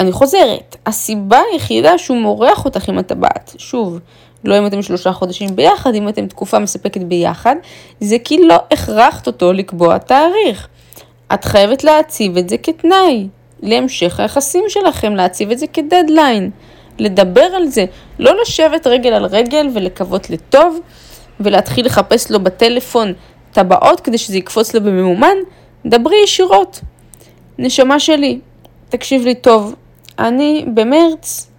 אני 0.00 0.12
חוזרת, 0.12 0.76
הסיבה 0.86 1.40
היחידה 1.52 1.98
שהוא 1.98 2.18
מורח 2.18 2.64
אותך 2.64 2.88
עם 2.88 2.98
הטבעת, 2.98 3.54
שוב, 3.58 3.98
לא 4.44 4.58
אם 4.58 4.66
אתם 4.66 4.82
שלושה 4.82 5.12
חודשים 5.12 5.56
ביחד, 5.56 5.94
אם 5.94 6.08
אתם 6.08 6.26
תקופה 6.26 6.58
מספקת 6.58 7.00
ביחד, 7.00 7.56
זה 8.00 8.16
כי 8.24 8.46
לא 8.46 8.56
הכרחת 8.70 9.26
אותו 9.26 9.52
לקבוע 9.52 9.98
תאריך. 9.98 10.68
את 11.34 11.44
חייבת 11.44 11.84
להציב 11.84 12.36
את 12.36 12.48
זה 12.48 12.58
כתנאי 12.58 13.28
להמשך 13.62 14.20
היחסים 14.20 14.64
שלכם, 14.68 15.14
להציב 15.14 15.50
את 15.50 15.58
זה 15.58 15.66
כדדליין, 15.66 16.50
לדבר 16.98 17.40
על 17.40 17.66
זה, 17.66 17.84
לא 18.18 18.40
לשבת 18.42 18.86
רגל 18.86 19.12
על 19.12 19.24
רגל 19.24 19.68
ולקוות 19.74 20.30
לטוב 20.30 20.78
ולהתחיל 21.40 21.86
לחפש 21.86 22.30
לו 22.30 22.40
בטלפון 22.40 23.12
טבעות 23.52 24.00
כדי 24.00 24.18
שזה 24.18 24.38
יקפוץ 24.38 24.74
לו 24.74 24.80
בממומן, 24.80 25.36
דברי 25.86 26.16
ישירות. 26.24 26.80
נשמה 27.58 28.00
שלי, 28.00 28.38
תקשיב 28.88 29.24
לי 29.24 29.34
טוב, 29.34 29.74
אני 30.18 30.64
במרץ, 30.74 31.50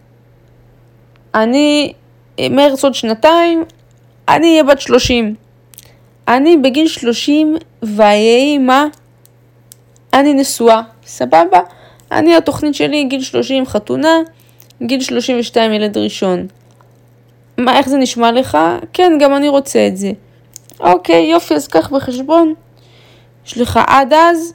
אני, 1.36 1.94
מרץ 2.40 2.84
עוד 2.84 2.94
שנתיים, 2.94 3.64
אני 4.28 4.52
אהיה 4.52 4.64
בת 4.64 4.82
30. 4.82 5.36
אני 6.28 6.58
בגיל 6.58 6.88
30 6.88 7.56
ויהי 7.84 8.58
מה? 8.58 8.88
אני 10.14 10.34
נשואה, 10.34 10.82
סבבה? 11.06 11.60
אני, 12.12 12.36
התוכנית 12.36 12.76
שלי, 12.76 13.04
גיל 13.04 13.22
30 13.22 13.66
חתונה, 13.66 14.18
גיל 14.84 15.02
32 15.02 15.74
ילד 15.74 15.98
ראשון. 15.98 16.48
מה, 17.58 17.78
איך 17.78 17.90
זה 17.90 17.98
נשמע 17.98 18.32
לך? 18.32 18.58
כן, 18.94 19.18
גם 19.22 19.36
אני 19.36 19.50
רוצה 19.50 19.88
את 19.88 19.98
זה. 19.98 20.12
אוקיי, 20.80 21.32
יופי, 21.32 21.54
אז 21.54 21.68
קח 21.68 21.90
בחשבון. 21.90 22.54
יש 23.46 23.58
לך 23.58 23.80
עד 23.88 24.14
אז, 24.14 24.54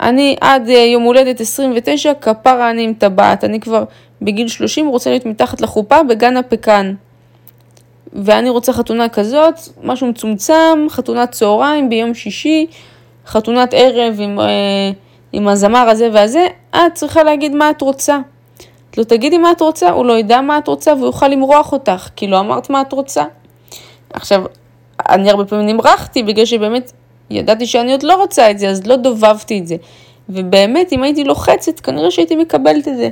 אני 0.00 0.36
עד 0.40 0.68
אה, 0.68 0.74
יום 0.74 1.02
הולדת 1.02 1.40
29, 1.40 2.12
כפרה 2.14 2.70
אני 2.70 2.82
עם 2.84 2.94
טבעת. 2.94 3.44
אני 3.44 3.60
כבר 3.60 3.84
בגיל 4.22 4.48
30 4.48 4.88
רוצה 4.88 5.10
להיות 5.10 5.26
מתחת 5.26 5.60
לחופה 5.60 6.02
בגן 6.02 6.36
הפקן. 6.36 6.94
ואני 8.12 8.50
רוצה 8.50 8.72
חתונה 8.72 9.08
כזאת, 9.08 9.54
משהו 9.82 10.06
מצומצם, 10.06 10.86
חתונת 10.88 11.30
צהריים 11.30 11.88
ביום 11.88 12.14
שישי, 12.14 12.66
חתונת 13.26 13.74
ערב 13.76 14.16
עם, 14.20 14.40
אה, 14.40 14.46
עם 15.32 15.48
הזמר 15.48 15.88
הזה 15.88 16.08
והזה, 16.12 16.46
את 16.70 16.94
צריכה 16.94 17.22
להגיד 17.22 17.54
מה 17.54 17.70
את 17.70 17.80
רוצה. 17.80 18.18
את 18.90 18.98
לא 18.98 19.04
תגידי 19.04 19.38
מה 19.38 19.50
את 19.50 19.60
רוצה, 19.60 19.90
הוא 19.90 20.06
לא 20.06 20.18
ידע 20.18 20.40
מה 20.40 20.58
את 20.58 20.68
רוצה 20.68 20.94
והוא 20.94 21.06
יוכל 21.06 21.28
למרוח 21.28 21.72
אותך, 21.72 22.08
כי 22.16 22.26
לא 22.26 22.40
אמרת 22.40 22.70
מה 22.70 22.80
את 22.80 22.92
רוצה. 22.92 23.24
עכשיו, 24.12 24.44
אני 25.08 25.30
הרבה 25.30 25.44
פעמים 25.44 25.66
נמרחתי 25.66 26.22
בגלל 26.22 26.44
שבאמת 26.44 26.92
ידעתי 27.32 27.66
שאני 27.66 27.92
עוד 27.92 28.02
לא 28.02 28.16
רוצה 28.16 28.50
את 28.50 28.58
זה, 28.58 28.68
אז 28.68 28.86
לא 28.86 28.96
דובבתי 28.96 29.58
את 29.58 29.66
זה. 29.66 29.76
ובאמת, 30.28 30.92
אם 30.92 31.02
הייתי 31.02 31.24
לוחצת, 31.24 31.80
כנראה 31.80 32.10
שהייתי 32.10 32.36
מקבלת 32.36 32.88
את 32.88 32.96
זה. 32.96 33.08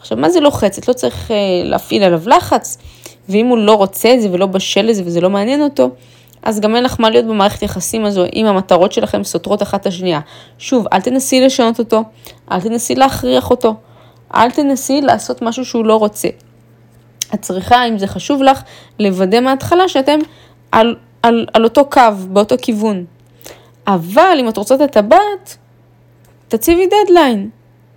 עכשיו, 0.00 0.18
מה 0.18 0.30
זה 0.30 0.40
לוחצת? 0.40 0.88
לא 0.88 0.92
צריך 0.92 1.30
אה, 1.30 1.36
להפעיל 1.64 2.02
עליו 2.02 2.22
לחץ, 2.26 2.78
ואם 3.28 3.46
הוא 3.46 3.58
לא 3.58 3.74
רוצה 3.74 4.14
את 4.14 4.22
זה 4.22 4.28
ולא 4.32 4.46
בשל 4.46 4.82
לזה 4.82 5.02
וזה 5.06 5.20
לא 5.20 5.30
מעניין 5.30 5.62
אותו, 5.62 5.90
אז 6.42 6.60
גם 6.60 6.76
אין 6.76 6.84
לך 6.84 7.00
מה 7.00 7.10
להיות 7.10 7.24
במערכת 7.24 7.62
יחסים 7.62 8.04
הזו 8.04 8.24
אם 8.34 8.46
המטרות 8.46 8.92
שלכם 8.92 9.24
סותרות 9.24 9.62
אחת 9.62 9.80
את 9.80 9.86
השנייה. 9.86 10.20
שוב, 10.58 10.86
אל 10.92 11.00
תנסי 11.00 11.40
לשנות 11.40 11.78
אותו, 11.78 12.02
אל 12.52 12.60
תנסי 12.60 12.94
להכריח 12.94 13.50
אותו, 13.50 13.74
אל 14.34 14.50
תנסי 14.50 15.00
לעשות 15.00 15.42
משהו 15.42 15.64
שהוא 15.64 15.84
לא 15.84 15.96
רוצה. 15.96 16.28
את 17.34 17.40
צריכה, 17.40 17.88
אם 17.88 17.98
זה 17.98 18.06
חשוב 18.06 18.42
לך, 18.42 18.62
לוודא 18.98 19.40
מההתחלה 19.40 19.88
שאתם 19.88 20.18
על, 20.72 20.96
על, 21.22 21.46
על 21.52 21.64
אותו 21.64 21.84
קו, 21.84 22.00
באותו 22.28 22.54
כיוון. 22.62 23.04
אבל 23.86 24.36
אם 24.40 24.48
את 24.48 24.56
רוצה 24.56 24.74
את 24.74 24.80
הטבעת, 24.80 25.56
תציבי 26.48 26.86
דדליין. 26.86 27.50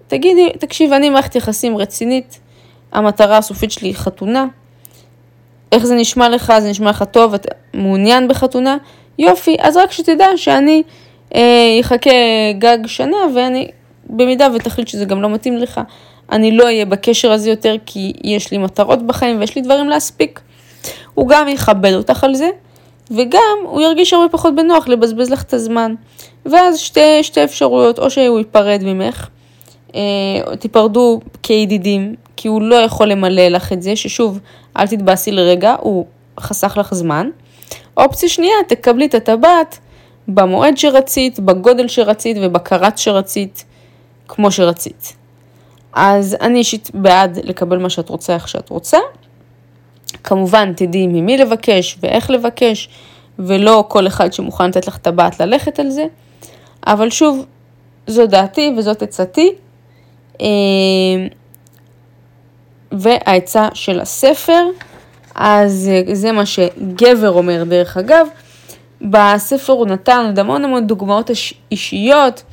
תגידי, 0.08 0.50
תקשיב, 0.60 0.94
אני 0.94 1.10
מערכת 1.10 1.36
יחסים 1.36 1.78
רצינית, 1.78 2.40
המטרה 2.92 3.38
הסופית 3.38 3.72
שלי 3.72 3.88
היא 3.88 3.96
חתונה, 3.96 4.46
איך 5.72 5.86
זה 5.86 5.96
נשמע 5.96 6.30
לך, 6.30 6.54
זה 6.60 6.70
נשמע 6.70 6.90
לך 6.90 7.04
טוב, 7.12 7.34
אתה 7.34 7.50
מעוניין 7.74 8.28
בחתונה? 8.28 8.78
יופי, 9.20 9.56
אז 9.60 9.78
רק 9.78 9.92
שתדע 9.92 10.28
שאני 10.36 10.84
אה, 11.36 11.78
אחכה 11.82 12.10
גג 12.60 12.78
שנה 12.86 13.18
ואני, 13.36 13.68
במידה 14.10 14.48
ותחליט 14.56 14.88
שזה 14.88 15.06
גם 15.06 15.22
לא 15.22 15.30
מתאים 15.30 15.58
לך, 15.58 15.82
אני 16.32 16.52
לא 16.52 16.64
אהיה 16.64 16.86
בקשר 16.86 17.32
הזה 17.32 17.50
יותר 17.50 17.76
כי 17.86 18.14
יש 18.24 18.52
לי 18.52 18.58
מטרות 18.58 19.08
בחיים 19.08 19.40
ויש 19.40 19.56
לי 19.56 19.62
דברים 19.62 19.90
להספיק. 19.90 20.40
הוא 21.14 21.28
גם 21.28 21.48
יכבד 21.48 21.94
אותך 21.94 22.24
על 22.24 22.36
זה, 22.36 22.50
וגם 23.12 23.58
הוא 23.64 23.82
ירגיש 23.82 24.14
הרבה 24.14 24.30
פחות 24.30 24.56
בנוח 24.56 24.88
לבזבז 24.88 25.30
לך 25.30 25.44
את 25.44 25.54
הזמן. 25.54 25.96
ואז 26.46 26.80
שתי, 26.80 27.24
שתי 27.24 27.44
אפשרויות, 27.44 28.00
או 28.00 28.10
שהוא 28.10 28.38
ייפרד 28.38 28.82
ממך, 28.84 29.28
אה, 29.96 30.02
תיפרדו 30.60 31.20
כידידים, 31.44 32.16
כי 32.36 32.48
הוא 32.48 32.62
לא 32.62 32.76
יכול 32.76 33.08
למלא 33.08 33.48
לך 33.48 33.74
את 33.74 33.82
זה, 33.82 33.96
ששוב, 33.96 34.40
אל 34.78 34.88
תתבאסי 34.88 35.32
לרגע, 35.32 35.76
הוא 35.80 36.06
חסך 36.40 36.78
לך 36.80 36.94
זמן. 36.94 37.30
אופציה 37.98 38.30
שנייה, 38.30 38.56
תקבלי 38.68 39.06
את 39.06 39.16
הטבעת 39.16 39.80
במועד 40.28 40.78
שרצית, 40.78 41.40
בגודל 41.40 41.88
שרצית 41.88 42.38
ובקרת 42.42 42.98
שרצית, 42.98 43.66
כמו 44.28 44.52
שרצית. 44.52 45.16
אז 45.94 46.38
אני 46.42 46.60
אישית 46.60 46.92
בעד 46.94 47.40
לקבל 47.44 47.78
מה 47.78 47.90
שאת 47.90 48.10
רוצה, 48.10 48.34
איך 48.34 48.48
שאת 48.48 48.70
רוצה. 48.70 48.98
כמובן, 50.24 50.74
תדעי 50.76 51.08
ממי 51.08 51.38
לבקש 51.38 51.98
ואיך 52.02 52.30
לבקש, 52.30 52.90
ולא 53.40 53.86
כל 53.88 54.08
אחד 54.08 54.34
שמוכן 54.34 54.68
לתת 54.70 54.88
לך 54.88 54.98
טבעת 54.98 55.40
ללכת 55.40 55.80
על 55.80 55.90
זה. 55.90 56.06
אבל 56.88 57.10
שוב, 57.10 57.46
זו 58.08 58.28
דעתי 58.28 58.74
וזאת 58.78 59.02
עצתי. 59.02 59.52
אה, 60.42 60.48
והעצה 62.92 63.68
של 63.74 64.00
הספר, 64.00 64.66
אז 65.36 65.90
זה 66.14 66.32
מה 66.32 66.46
שגבר 66.46 67.32
אומר 67.32 67.64
דרך 67.64 67.98
אגב. 67.98 68.28
בספר 69.02 69.74
הוא 69.74 69.88
נתן 69.88 70.24
עוד 70.26 70.40
המון 70.40 70.66
המון 70.66 70.88
דוגמאות 70.88 71.32
אישיות 71.72 72.44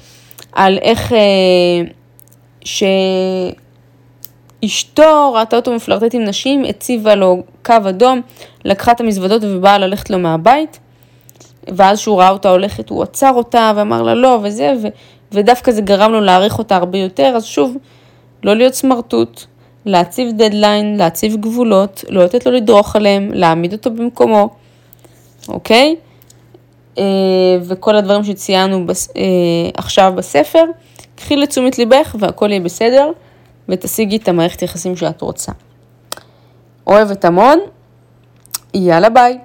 על 0.53 0.79
איך 0.83 1.13
אה, 1.13 1.19
שאשתו 4.69 5.33
ראתה 5.35 5.57
אותו 5.57 5.73
מפלרטט 5.73 6.15
עם 6.15 6.25
נשים, 6.25 6.65
הציבה 6.65 7.15
לו 7.15 7.43
קו 7.65 7.75
אדום, 7.89 8.21
לקחה 8.65 8.93
את 8.93 9.01
המזוודות 9.01 9.43
ובאה 9.45 9.79
ללכת 9.79 10.11
לו 10.11 10.19
מהבית, 10.19 10.79
ואז 11.69 11.99
שהוא 11.99 12.19
ראה 12.19 12.31
אותה 12.31 12.51
הולכת, 12.51 12.89
הוא 12.89 13.03
עצר 13.03 13.33
אותה 13.35 13.73
ואמר 13.77 14.03
לה 14.03 14.15
לא 14.15 14.39
וזה, 14.43 14.73
ו, 14.83 14.89
ודווקא 15.33 15.73
זה 15.73 15.81
גרם 15.83 16.13
לו 16.13 16.21
להעריך 16.21 16.59
אותה 16.59 16.77
הרבה 16.77 16.99
יותר, 16.99 17.33
אז 17.37 17.45
שוב, 17.45 17.77
לא 18.43 18.57
להיות 18.57 18.75
סמרטוט, 18.75 19.45
להציב 19.87 20.33
דדליין, 20.37 20.97
להציב 20.97 21.37
גבולות, 21.37 22.05
לא 22.09 22.25
לתת 22.25 22.47
לו 22.47 22.53
לדרוך 22.53 22.97
עליהם, 22.97 23.31
להעמיד 23.33 23.73
אותו 23.73 23.91
במקומו, 23.91 24.49
אוקיי? 25.49 25.97
אה, 26.99 27.05
וכל 27.63 27.97
הדברים 27.97 28.25
שציינו 28.25 28.87
בס... 28.87 29.09
אה, 29.17 29.23
עכשיו 29.75 30.13
בספר, 30.17 30.65
קחי 31.15 31.37
לתשומת 31.37 31.79
ליבך 31.79 32.17
והכל 32.19 32.51
יהיה 32.51 32.61
בסדר, 32.61 33.11
ותשיגי 33.69 34.17
את 34.17 34.29
המערכת 34.29 34.63
יחסים 34.63 34.97
שאת 34.97 35.21
רוצה. 35.21 35.53
אוהבת 36.87 37.25
המון, 37.25 37.59
יאללה 38.75 39.11
ביי. 39.11 39.39